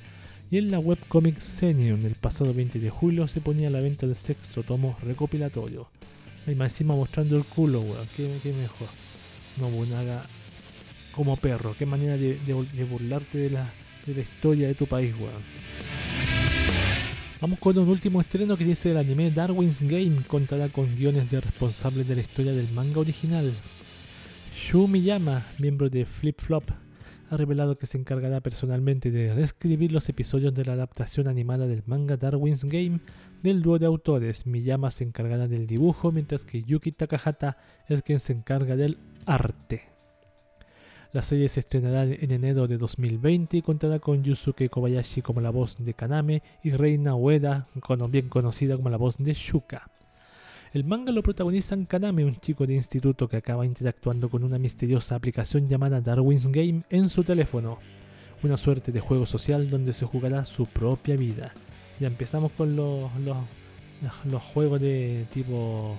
[0.52, 4.06] y en la webcomic Xenion el pasado 20 de julio se ponía a la venta
[4.06, 5.88] el sexto tomo recopilatorio.
[6.48, 8.88] Y más encima mostrando el culo, weón, qué, qué mejor.
[9.60, 10.26] Nobunaga
[11.12, 13.72] como perro, qué manera de, de- de burlarte de la,
[14.06, 15.44] de la historia de tu país, weón.
[17.42, 21.42] Vamos con un último estreno que dice el anime Darwin's Game contará con guiones de
[21.42, 23.52] responsables de la historia del manga original.
[24.56, 26.72] Shu Miyama, miembro de Flip Flop,
[27.30, 31.84] ha revelado que se encargará personalmente de reescribir los episodios de la adaptación animada del
[31.86, 33.00] manga Darwin's Game
[33.44, 34.46] del dúo de autores.
[34.46, 39.95] Miyama se encargará del dibujo, mientras que Yuki Takahata es quien se encarga del arte.
[41.16, 45.50] La serie se estrenará en enero de 2020 y contará con Yusuke Kobayashi como la
[45.50, 47.68] voz de Kaname y Reina Ueda,
[48.10, 49.90] bien conocida como la voz de Shuka.
[50.74, 55.16] El manga lo protagonizan Kaname, un chico de instituto que acaba interactuando con una misteriosa
[55.16, 57.80] aplicación llamada Darwin's Game en su teléfono.
[58.44, 61.54] Una suerte de juego social donde se jugará su propia vida.
[61.98, 63.38] Ya empezamos con los, los,
[64.26, 65.96] los juegos de tipo,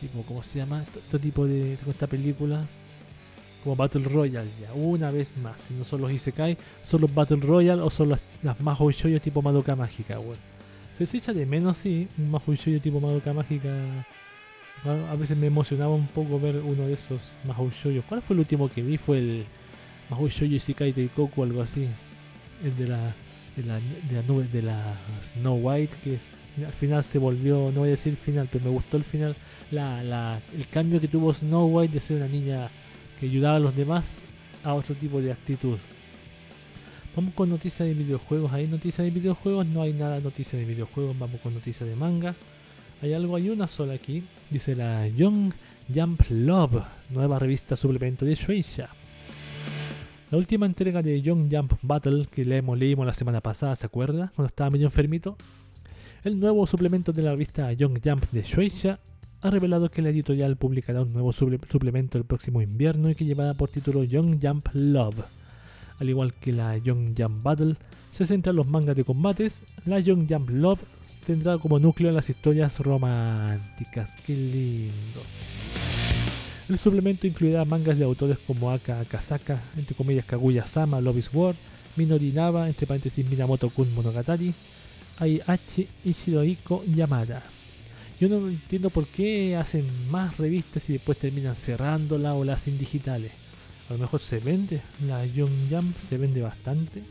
[0.00, 0.84] tipo ¿cómo se llama?
[0.94, 2.64] Este tipo de esta película.
[3.66, 5.60] Como Battle Royale ya, una vez más.
[5.60, 9.18] Si no son los Isekai, son los Battle Royale o son las, las Mahou Shoujo
[9.18, 10.36] tipo Madoka Mágica, weón.
[10.96, 13.68] Se se echa de menos, sí, un Mahou Shoujo tipo Madoka Mágica.
[14.84, 18.02] A veces me emocionaba un poco ver uno de esos Mahou Shoujo.
[18.08, 18.98] ¿Cuál fue el último que vi?
[18.98, 19.44] Fue el
[20.10, 21.88] Mahou Shoujo Isekai Teikoku o algo así.
[22.62, 23.00] El de la,
[23.56, 26.28] de la, de la nube, de la Snow White, que es-
[26.64, 29.34] al final se volvió, no voy a decir final, pero me gustó el final,
[29.72, 32.70] la, la, el cambio que tuvo Snow White de ser una niña
[33.18, 34.20] que ayudaba a los demás
[34.64, 35.78] a otro tipo de actitud.
[37.14, 38.52] Vamos con noticias de videojuegos.
[38.52, 39.66] ¿Hay noticias de videojuegos?
[39.66, 41.18] No hay nada de noticias de videojuegos.
[41.18, 42.34] Vamos con noticias de manga.
[43.00, 44.22] Hay algo, hay una sola aquí.
[44.50, 45.52] Dice la Young
[45.94, 48.90] Jump Love, nueva revista suplemento de Shueisha.
[50.30, 54.32] La última entrega de Young Jump Battle que leímos, leímos la semana pasada, ¿se acuerda?
[54.34, 55.36] Cuando estaba medio enfermito.
[56.24, 58.98] El nuevo suplemento de la revista Young Jump de Shueisha
[59.46, 63.24] ha revelado que la editorial publicará un nuevo suple- suplemento el próximo invierno y que
[63.24, 65.24] llevará por título Young Jump Love.
[65.98, 67.76] Al igual que la Young Jump Battle,
[68.12, 70.80] se centra en los mangas de combates, la Young Jump Love
[71.26, 74.12] tendrá como núcleo las historias románticas.
[74.26, 75.22] Qué lindo.
[76.68, 81.54] El suplemento incluirá mangas de autores como Aka Akasaka, entre comillas Kaguya-sama, Love is War,
[81.96, 84.52] Minori entre paréntesis Minamoto Kun Monogatari,
[85.18, 87.42] Aihachi y Shirohiko Yamada.
[88.20, 92.78] Yo no entiendo por qué hacen más revistas y después terminan cerrándola o las hacen
[92.78, 93.32] digitales.
[93.88, 97.02] A lo mejor se vende, la Young Jump se vende bastante.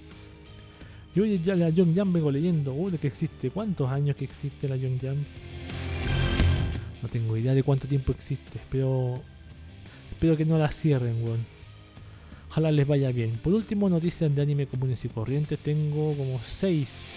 [1.16, 4.76] Yo ya la Young Jump vengo leyendo, de que existe, ¿cuántos años que existe la
[4.76, 5.26] Young Jump?
[7.08, 9.22] tengo idea de cuánto tiempo existe, pero
[10.12, 11.46] espero que no la cierren, weón.
[12.50, 13.32] Ojalá les vaya bien.
[13.44, 15.60] Por último, noticias de anime comunes y corrientes.
[15.60, 17.16] Tengo como 6.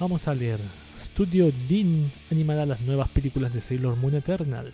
[0.00, 0.60] Vamos a leer.
[1.16, 4.70] Studio Dean animará las nuevas películas de Sailor Moon Eternal.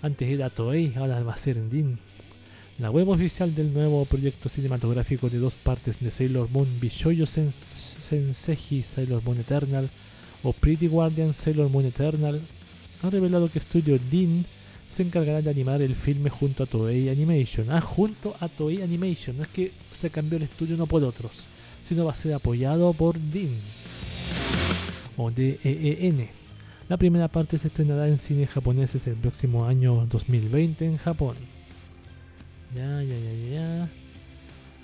[0.00, 1.98] Antes era Toei, ahora va a ser Dean.
[2.78, 7.98] La web oficial del nuevo proyecto cinematográfico de dos partes de Sailor Moon Bishoyo Sens
[8.00, 9.90] Senseji Sailor Moon Eternal
[10.42, 12.40] o Pretty Guardian Sailor Moon Eternal
[13.02, 14.42] ha revelado que Studio Dean
[14.88, 17.70] se encargará de animar el filme junto a Toei Animation.
[17.70, 19.36] Ah, junto a Toei Animation.
[19.36, 21.44] No es que se cambió el estudio no por otros,
[21.86, 23.52] sino va a ser apoyado por Dean
[25.16, 26.28] o DEEN.
[26.88, 31.36] La primera parte se estrenará en cines japoneses el próximo año 2020 en Japón.
[32.74, 33.90] Ya, ya, ya, ya, ya.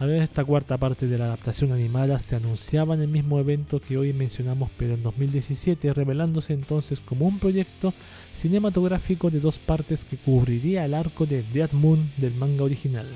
[0.03, 3.81] A ver, esta cuarta parte de la adaptación animada se anunciaba en el mismo evento
[3.81, 7.95] que hoy mencionamos, pero en 2017, revelándose entonces como un proyecto
[8.35, 13.07] cinematográfico de dos partes que cubriría el arco de Dead Moon del manga original.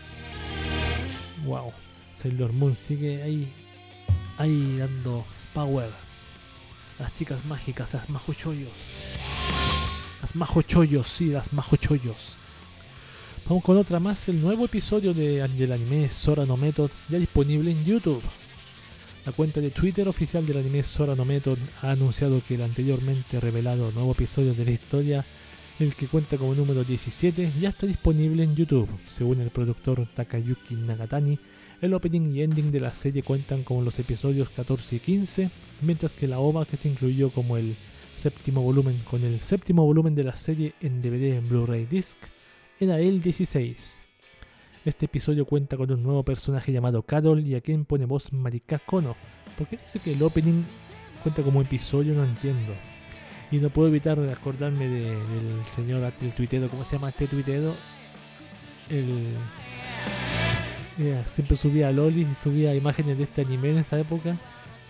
[1.44, 1.72] Wow,
[2.14, 3.52] Sailor Moon sigue ahí,
[4.38, 5.24] ahí dando
[5.54, 6.05] power.
[6.98, 8.70] Las chicas mágicas, las majochoyos.
[10.22, 12.36] Las majochoyos, sí, las majochoyos.
[13.48, 17.70] Vamos con otra más, el nuevo episodio de, del anime Sora no Method ya disponible
[17.70, 18.22] en YouTube.
[19.24, 23.40] La cuenta de Twitter oficial del anime Sora no Method ha anunciado que el anteriormente
[23.40, 25.24] revelado nuevo episodio de la historia,
[25.78, 28.88] el que cuenta como número 17, ya está disponible en YouTube.
[29.06, 31.38] Según el productor Takayuki Nagatani,
[31.82, 35.50] el opening y ending de la serie cuentan con los episodios 14 y 15,
[35.82, 37.74] mientras que la OVA que se incluyó como el
[38.16, 42.16] séptimo volumen con el séptimo volumen de la serie en DVD en Blu-ray Disc
[42.80, 44.00] era el 16.
[44.86, 48.78] Este episodio cuenta con un nuevo personaje llamado Carol y a quien pone voz Marika
[48.78, 49.14] Kono.
[49.58, 50.62] ¿Por qué dice que el opening
[51.22, 52.14] cuenta como episodio?
[52.14, 52.72] No entiendo.
[53.50, 57.74] Y no puedo evitar acordarme de- del señor, el tuitero, ¿cómo se llama este tuitero?
[58.90, 59.36] El...
[61.26, 64.34] Siempre subía a Loli subía imágenes de este anime en esa época.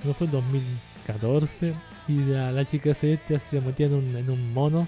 [0.04, 1.74] No fue en 2014.
[2.08, 4.86] Y la, la chica celeste se metía en un, en un mono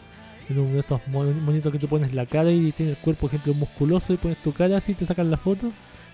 [0.48, 3.22] en uno de estos mon- monitos que tú pones la cara y tiene el cuerpo,
[3.22, 5.70] por ejemplo, musculoso y pones tu cara así, te sacan la foto.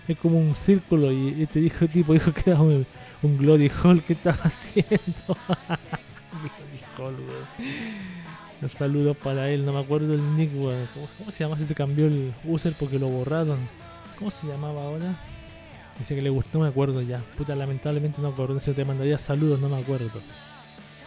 [0.09, 2.85] Es como un círculo y este dijo, tipo dijo que era un,
[3.23, 5.37] un Glory Hall que estaba haciendo.
[8.61, 10.51] Un saludo para él, no me acuerdo el nick.
[10.53, 13.59] ¿Cómo, se llama si se cambió el user porque lo borraron?
[14.17, 15.15] ¿Cómo se llamaba ahora?
[15.99, 17.21] Dice que le gustó, no me acuerdo ya.
[17.37, 18.59] Puta, lamentablemente no acuerdo.
[18.59, 20.21] Si te mandaría saludos, no me acuerdo.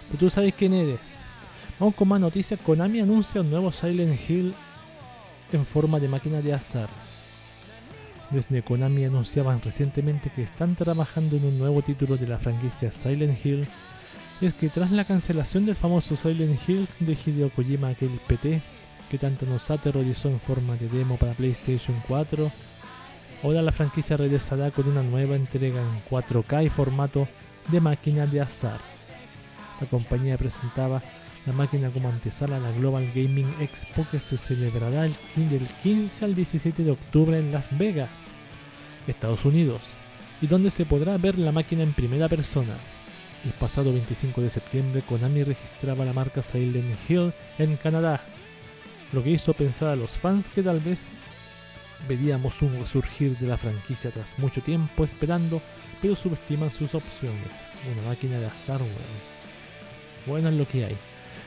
[0.08, 1.20] Pero tú sabes quién eres.
[1.78, 2.60] Vamos con más noticias.
[2.60, 4.54] Konami anuncia un nuevo Silent Hill
[5.52, 6.88] en forma de máquina de azar.
[8.30, 13.44] Desde Konami anunciaban recientemente que están trabajando en un nuevo título de la franquicia Silent
[13.44, 13.66] Hill.
[14.40, 18.62] Es que tras la cancelación del famoso Silent Hills de Hideo Kojima, aquel PT
[19.10, 22.48] que tanto nos aterrorizó en forma de demo para PlayStation 4,
[23.42, 27.26] ahora la franquicia regresará con una nueva entrega en 4K y formato
[27.66, 28.78] de máquina de azar.
[29.80, 31.02] La compañía presentaba
[31.44, 35.16] la máquina como antesala a la Global Gaming Expo que se celebrará el
[35.50, 38.26] del 15 al 17 de octubre en Las Vegas,
[39.08, 39.96] Estados Unidos,
[40.40, 42.74] y donde se podrá ver la máquina en primera persona.
[43.44, 48.20] El pasado 25 de septiembre Konami registraba la marca Silent Hill en Canadá,
[49.12, 51.10] lo que hizo pensar a los fans que tal vez
[52.08, 55.62] veríamos un resurgir de la franquicia tras mucho tiempo esperando,
[56.02, 57.52] pero subestiman sus opciones.
[57.92, 59.38] Una máquina de azar, weón.
[60.26, 60.96] Bueno es lo que hay.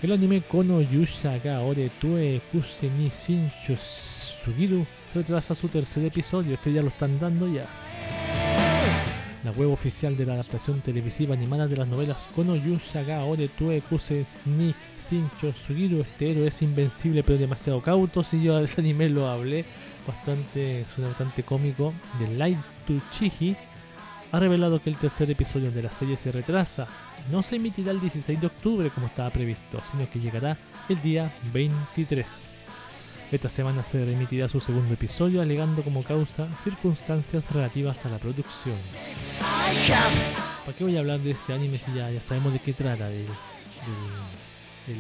[0.02, 6.56] El anime Kono Yusha ga Ore Tue Kuse ni Shinshu Sugiru retrasa su tercer episodio.
[6.56, 7.68] Este ya lo están dando ya.
[9.44, 13.48] La web oficial de la adaptación televisiva animada de las novelas Kono Yusha ga Ore
[13.48, 14.76] Tue Kuse ni
[15.10, 16.02] Shinshu Sugiru.
[16.02, 18.22] Este héroe es invencible pero demasiado cauto.
[18.22, 19.66] Si yo de ese anime lo hablé,
[20.06, 21.92] bastante, suena bastante cómico.
[22.20, 23.56] De Light to Chihi
[24.32, 26.88] ha revelado que el tercer episodio de la serie se retrasa.
[27.32, 30.58] No se emitirá el 16 de octubre como estaba previsto, sino que llegará
[30.88, 32.28] el día 23.
[33.32, 38.76] Esta semana se remitirá su segundo episodio alegando como causa circunstancias relativas a la producción.
[40.66, 43.08] ¿Para qué voy a hablar de este anime si ya, ya sabemos de qué trata?
[43.08, 43.26] Del,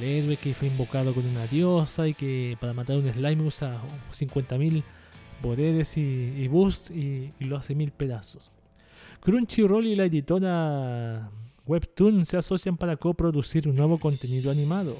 [0.01, 3.81] héroe que fue invocado con una diosa y que para matar un slime usa
[4.13, 4.83] 50.000
[5.41, 8.53] poderes y, y boost y, y lo hace mil pedazos.
[9.19, 11.29] Crunchyroll y la editora
[11.65, 14.95] Webtoon se asocian para coproducir un nuevo contenido animado.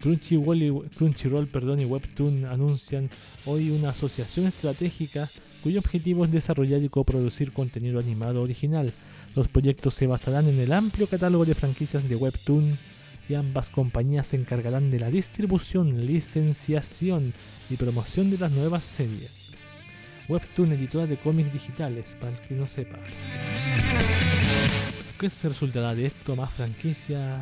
[0.00, 3.08] Crunchyroll y, Crunchyroll, perdón, y Webtoon anuncian
[3.46, 5.30] hoy una asociación estratégica
[5.62, 8.92] cuyo objetivo es desarrollar y coproducir contenido animado original.
[9.34, 12.76] Los proyectos se basarán en el amplio catálogo de franquicias de Webtoon
[13.28, 17.32] y ambas compañías se encargarán de la distribución, licenciación
[17.70, 19.52] y promoción de las nuevas series.
[20.28, 22.98] Webtoon, editora de cómics digitales, para el que no sepa.
[25.18, 26.34] ¿Qué se resultará de esto?
[26.36, 27.40] ¿Más franquicias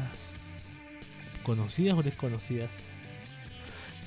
[1.42, 2.70] conocidas o desconocidas?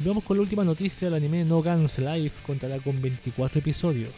[0.05, 4.13] Vamos con la última noticia del anime No Guns Life contará con 24 episodios.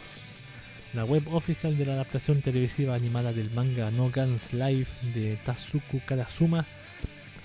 [0.94, 6.00] La web oficial de la adaptación televisiva animada del manga No Guns Life de Tatsuku
[6.04, 6.64] Karasuma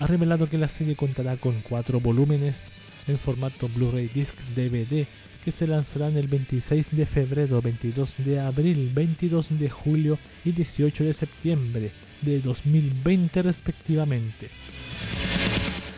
[0.00, 2.68] ha revelado que la serie contará con 4 volúmenes
[3.06, 5.06] en formato Blu-ray Disc DVD
[5.44, 11.04] que se lanzarán el 26 de febrero, 22 de abril, 22 de julio y 18
[11.04, 11.90] de septiembre
[12.22, 14.50] de 2020 respectivamente.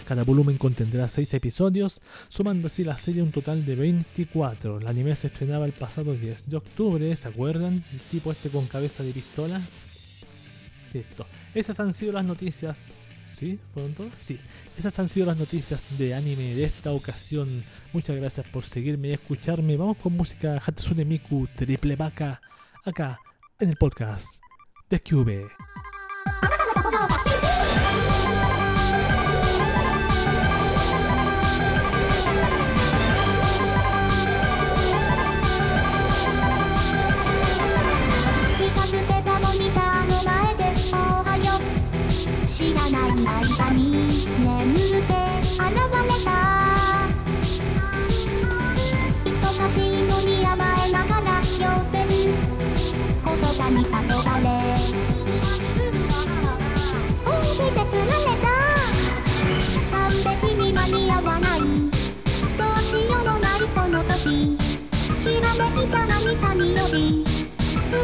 [0.07, 4.79] Cada volumen contendrá 6 episodios, sumando así la serie un total de 24.
[4.79, 7.83] El anime se estrenaba el pasado 10 de octubre, ¿se acuerdan?
[7.93, 9.61] El tipo este con cabeza de pistola.
[10.93, 11.27] Listo.
[11.55, 12.91] Esas han sido las noticias.
[13.27, 13.59] ¿Sí?
[13.73, 14.13] ¿Fueron todas?
[14.19, 14.39] Sí.
[14.79, 17.65] Esas han sido las noticias de anime de esta ocasión.
[17.93, 19.77] Muchas gracias por seguirme y escucharme.
[19.77, 22.41] Vamos con música Hatsune Miku Triple Vaca
[22.85, 23.19] acá
[23.59, 24.37] en el podcast
[24.91, 25.49] de Cube.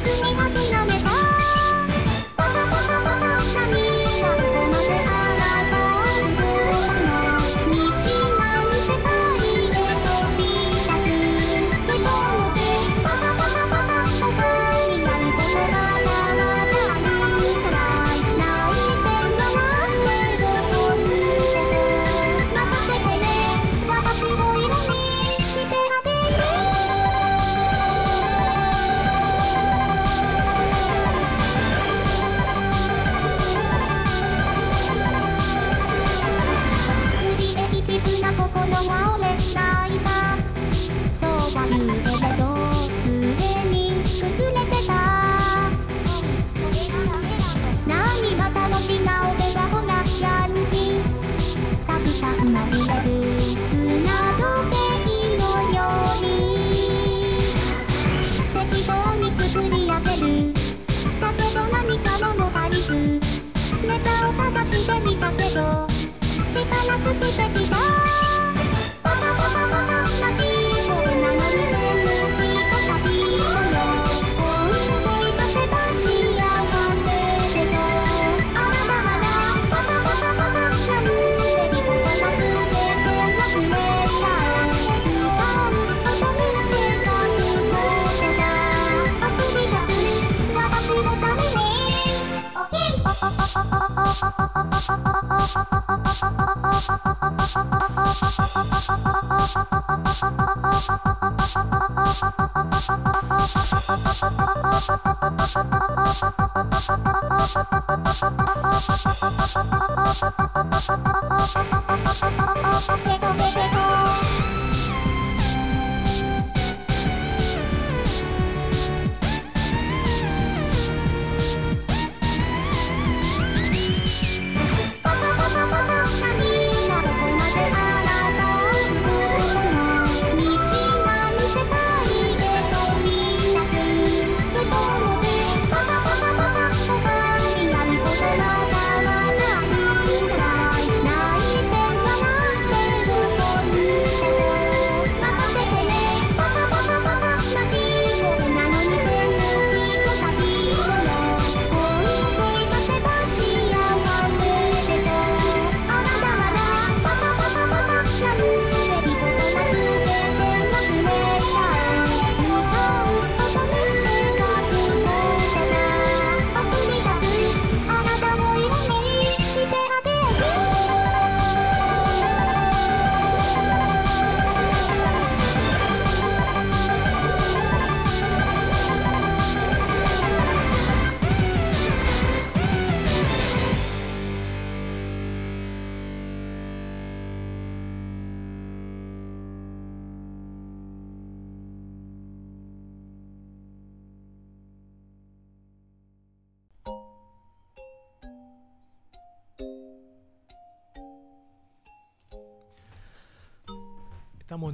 [0.03, 0.50] 組み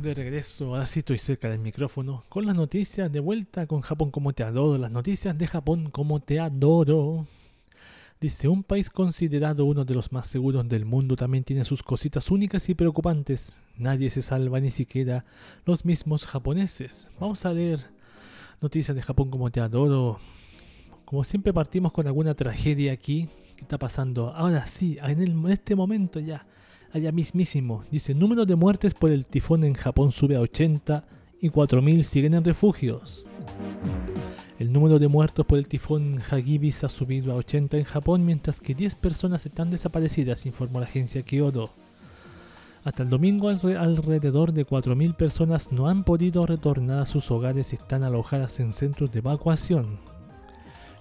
[0.00, 4.10] De regreso, ahora sí estoy cerca del micrófono, con las noticias de vuelta con Japón
[4.10, 7.26] como te adoro, las noticias de Japón como te adoro.
[8.20, 12.30] Dice, un país considerado uno de los más seguros del mundo también tiene sus cositas
[12.30, 13.56] únicas y preocupantes.
[13.78, 15.24] Nadie se salva, ni siquiera
[15.64, 17.10] los mismos japoneses.
[17.18, 17.80] Vamos a leer
[18.60, 20.18] noticias de Japón como te adoro.
[21.04, 23.28] Como siempre partimos con alguna tragedia aquí.
[23.56, 24.34] ¿Qué está pasando?
[24.34, 26.46] Ahora sí, en este momento ya
[26.92, 27.84] allá mismísimo.
[27.90, 31.04] Dice, número de muertes por el tifón en Japón sube a 80
[31.40, 33.26] y 4.000 siguen en refugios.
[34.58, 38.58] El número de muertos por el tifón Hagibis ha subido a 80 en Japón, mientras
[38.60, 41.70] que 10 personas están desaparecidas, informó la agencia Kyodo.
[42.84, 47.72] Hasta el domingo alre- alrededor de 4.000 personas no han podido retornar a sus hogares
[47.72, 49.98] y están alojadas en centros de evacuación.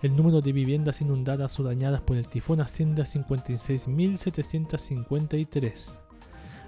[0.01, 5.95] El número de viviendas inundadas o dañadas por el tifón asciende a 56.753.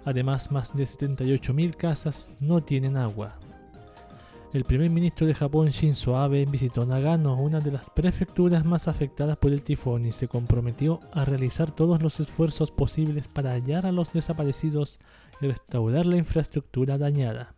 [0.06, 3.38] Además, más de 78.000 casas no tienen agua.
[4.54, 9.36] El primer ministro de Japón, Shinzo Abe, visitó Nagano, una de las prefecturas más afectadas
[9.38, 13.92] por el tifón, y se comprometió a realizar todos los esfuerzos posibles para hallar a
[13.92, 15.00] los desaparecidos
[15.42, 17.56] y restaurar la infraestructura dañada.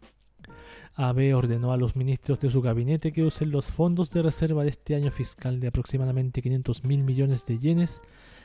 [1.01, 4.69] Abe ordenó a los ministros de su gabinete que usen los fondos de reserva de
[4.71, 8.01] este año fiscal de aproximadamente 500 mil millones de yenes,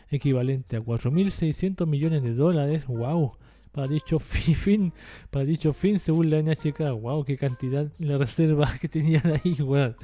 [0.08, 3.32] equivalente a 4.600 millones de dólares, wow,
[3.72, 4.92] para dicho fi- fin,
[5.32, 9.96] para dicho fin según la NHK, wow, qué cantidad la reserva que tenían ahí, weón.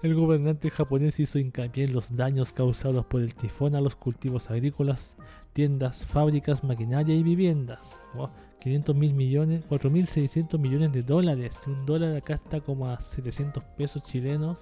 [0.00, 4.48] El gobernante japonés hizo hincapié en los daños causados por el tifón a los cultivos
[4.48, 5.16] agrícolas,
[5.52, 8.00] tiendas, fábricas, maquinaria y viviendas.
[8.14, 8.30] Wow,
[8.66, 11.60] 500 mil millones, 4.600 millones de dólares.
[11.68, 14.58] Un dólar acá está como a 700 pesos chilenos.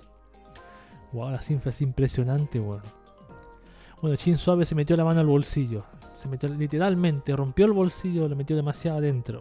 [1.13, 2.83] Wow, la cifra es impresionante, weón.
[4.03, 5.85] Bueno, Shin Suave se metió la mano al bolsillo.
[6.13, 9.41] Se metió literalmente, rompió el bolsillo, lo metió demasiado adentro.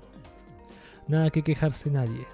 [1.10, 2.26] Nada que quejarse nadie.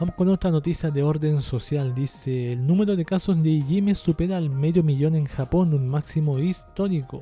[0.00, 1.94] Vamos con otra noticia de orden social.
[1.94, 6.38] Dice, el número de casos de Ijime supera al medio millón en Japón, un máximo
[6.38, 7.20] histórico.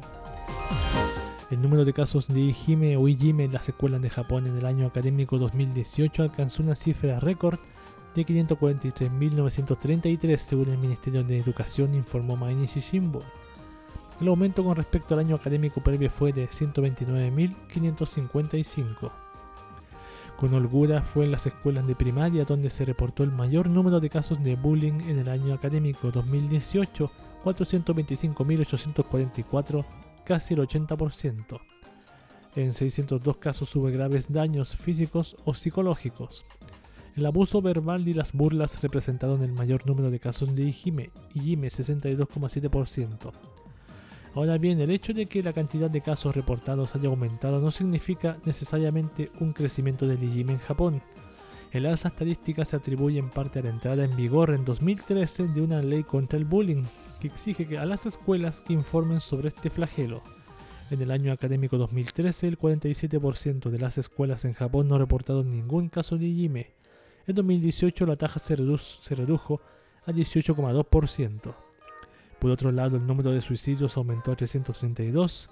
[1.51, 4.65] El número de casos de Ijime o Ijime en las escuelas de Japón en el
[4.67, 7.59] año académico 2018 alcanzó una cifra récord
[8.15, 13.25] de 543.933 según el Ministerio de Educación informó Mainichi Shimbun.
[14.21, 19.11] El aumento con respecto al año académico previo fue de 129.555.
[20.37, 24.09] Con holgura fue en las escuelas de primaria donde se reportó el mayor número de
[24.09, 27.11] casos de bullying en el año académico 2018,
[27.45, 29.85] 425.844,
[30.31, 31.61] casi el 80%.
[32.55, 36.47] En 602 casos hubo graves daños físicos o psicológicos.
[37.17, 41.67] El abuso verbal y las burlas representaron el mayor número de casos de Ijime, Ijime
[41.67, 43.33] 62,7%.
[44.37, 48.37] Ahora bien, el hecho de que la cantidad de casos reportados haya aumentado no significa
[48.45, 51.03] necesariamente un crecimiento del Ijime en Japón.
[51.73, 55.61] El alza estadística se atribuye en parte a la entrada en vigor en 2013 de
[55.61, 56.85] una ley contra el bullying,
[57.21, 60.23] que exige que a las escuelas que informen sobre este flagelo.
[60.91, 65.89] En el año académico 2013, el 47% de las escuelas en Japón no reportaron ningún
[65.89, 66.73] caso de Ijime.
[67.27, 69.61] En 2018 la tasa se, redu- se redujo
[70.05, 71.55] a 18,2%.
[72.41, 75.51] Por otro lado, el número de suicidios aumentó a 332,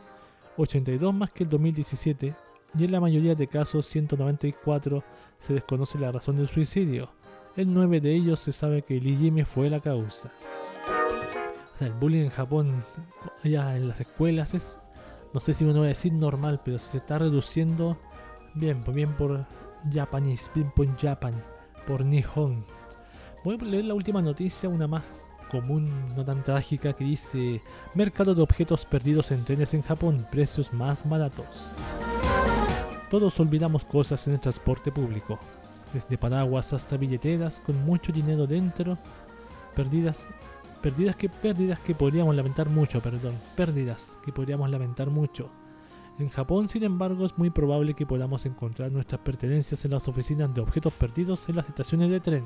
[0.57, 2.35] 82 más que el 2017,
[2.79, 5.05] y en la mayoría de casos, 194,
[5.39, 7.11] se desconoce la razón del suicidio.
[7.57, 10.31] En 9 de ellos se sabe que el Ijime fue la causa.
[11.79, 12.85] Sea, el bullying en Japón,
[13.45, 14.77] allá en las escuelas, es,
[15.33, 17.97] no sé si uno va a decir normal, pero se está reduciendo
[18.55, 19.47] bien, pues bien por
[19.93, 21.41] Japanese, bien por Japan,
[21.87, 22.65] por Nihon.
[23.45, 25.05] Voy a leer la última noticia, una más
[25.51, 27.63] común, no tan trágica, que dice
[27.95, 31.73] Mercado de objetos perdidos en trenes en Japón, precios más baratos.
[33.09, 35.39] Todos olvidamos cosas en el transporte público,
[35.95, 38.99] desde paraguas hasta billeteras con mucho dinero dentro,
[39.75, 40.27] perdidas,
[40.79, 45.51] perdidas que pérdidas que podríamos lamentar mucho, perdón, pérdidas que podríamos lamentar mucho.
[46.19, 50.53] En Japón, sin embargo, es muy probable que podamos encontrar nuestras pertenencias en las oficinas
[50.53, 52.45] de objetos perdidos en las estaciones de tren.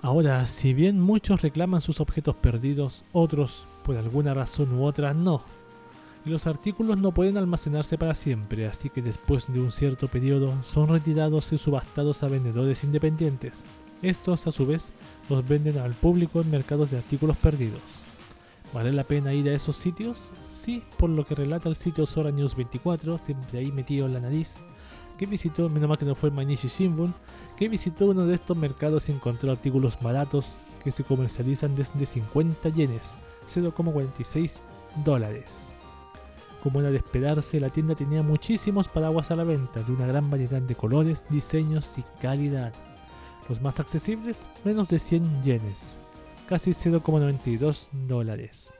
[0.00, 5.42] Ahora, si bien muchos reclaman sus objetos perdidos, otros, por alguna razón u otra, no.
[6.24, 10.54] Y los artículos no pueden almacenarse para siempre, así que después de un cierto periodo
[10.62, 13.64] son retirados y subastados a vendedores independientes.
[14.04, 14.92] Estos, a su vez,
[15.30, 17.80] los venden al público en mercados de artículos perdidos.
[18.74, 20.30] ¿Vale la pena ir a esos sitios?
[20.50, 24.20] Sí, por lo que relata el sitio Sora News 24, siempre ahí metido en la
[24.20, 24.60] nariz,
[25.16, 27.14] que visitó, menos mal que no fue Mainichi Shimbun,
[27.56, 32.68] que visitó uno de estos mercados y encontró artículos baratos que se comercializan desde 50
[32.70, 33.14] yenes,
[33.48, 34.58] 0,46
[35.02, 35.76] dólares.
[36.62, 40.28] Como era de esperarse, la tienda tenía muchísimos paraguas a la venta, de una gran
[40.28, 42.74] variedad de colores, diseños y calidad.
[43.48, 45.98] Los más accesibles, menos de 100 yenes,
[46.46, 48.72] casi 0,92 dólares.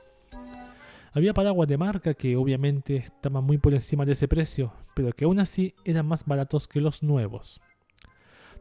[1.13, 5.25] Había paraguas de marca que obviamente estaban muy por encima de ese precio, pero que
[5.25, 7.61] aún así eran más baratos que los nuevos.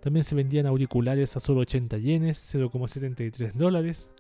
[0.01, 4.11] También se vendían auriculares a solo 80 yenes, 0,73 dólares.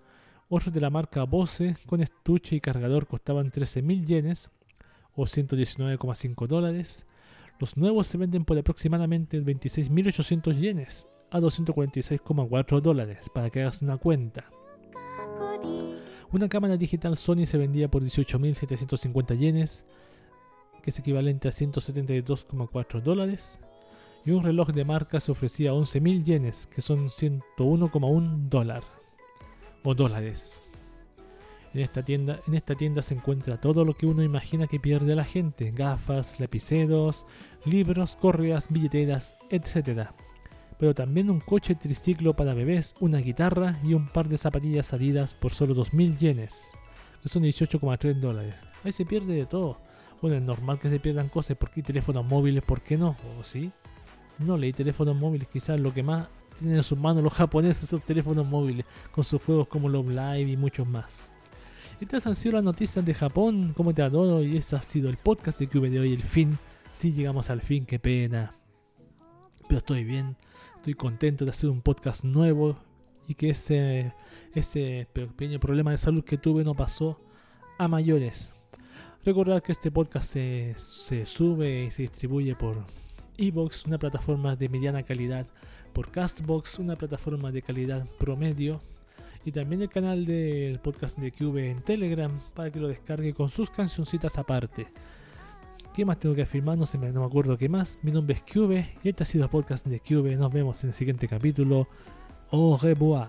[0.48, 4.50] Otros de la marca Bose con estuche y cargador costaban 13.000 yenes
[5.14, 7.04] o 119,5 dólares.
[7.60, 13.96] Los nuevos se venden por aproximadamente 26.800 yenes a 246,4 dólares, para que hagas una
[13.96, 14.44] cuenta.
[16.30, 19.84] Una cámara digital Sony se vendía por 18.750 yenes,
[20.80, 23.58] que es equivalente a 172,4 dólares.
[24.24, 28.84] Y un reloj de marca se ofrecía 11.000 yenes, que son 101,1 dólar
[29.82, 30.70] o dólares.
[31.74, 35.16] En esta, tienda, en esta tienda se encuentra todo lo que uno imagina que pierde
[35.16, 37.26] la gente: gafas, lapiceros,
[37.64, 40.10] libros, correas, billeteras, etc.
[40.84, 45.34] Pero también un coche triciclo para bebés, una guitarra y un par de zapatillas salidas
[45.34, 46.72] por solo 2.000 yenes,
[47.22, 48.54] que son 18,3 dólares.
[48.84, 49.78] Ahí se pierde de todo.
[50.20, 53.16] Bueno, es normal que se pierdan cosas porque hay teléfonos móviles, ¿por qué no?
[53.40, 53.72] ¿O sí?
[54.40, 56.28] No leí teléfonos móviles, quizás lo que más
[56.58, 60.50] tienen en sus manos los japoneses son teléfonos móviles, con sus juegos como Love Live
[60.50, 61.26] y muchos más.
[61.98, 65.16] Estas han sido las noticias de Japón, como te adoro, y este ha sido el
[65.16, 66.58] podcast de QV de hoy, el fin.
[66.92, 68.54] Si llegamos al fin, qué pena.
[69.66, 70.36] Pero estoy bien,
[70.84, 72.76] estoy contento de hacer un podcast nuevo
[73.26, 74.12] y que ese,
[74.54, 77.18] ese pequeño problema de salud que tuve no pasó
[77.78, 78.52] a mayores.
[79.24, 82.84] Recordar que este podcast se, se sube y se distribuye por
[83.38, 85.46] Evox, una plataforma de mediana calidad,
[85.94, 88.82] por Castbox, una plataforma de calidad promedio,
[89.42, 93.48] y también el canal del podcast de QV en Telegram para que lo descargue con
[93.48, 94.88] sus cancioncitas aparte.
[95.94, 96.76] ¿Qué más tengo que afirmar?
[96.76, 98.00] No, sé, no me acuerdo qué más.
[98.02, 100.36] Mi nombre es QV y este ha sido el podcast de QV.
[100.36, 101.86] Nos vemos en el siguiente capítulo.
[102.50, 103.28] Au revoir.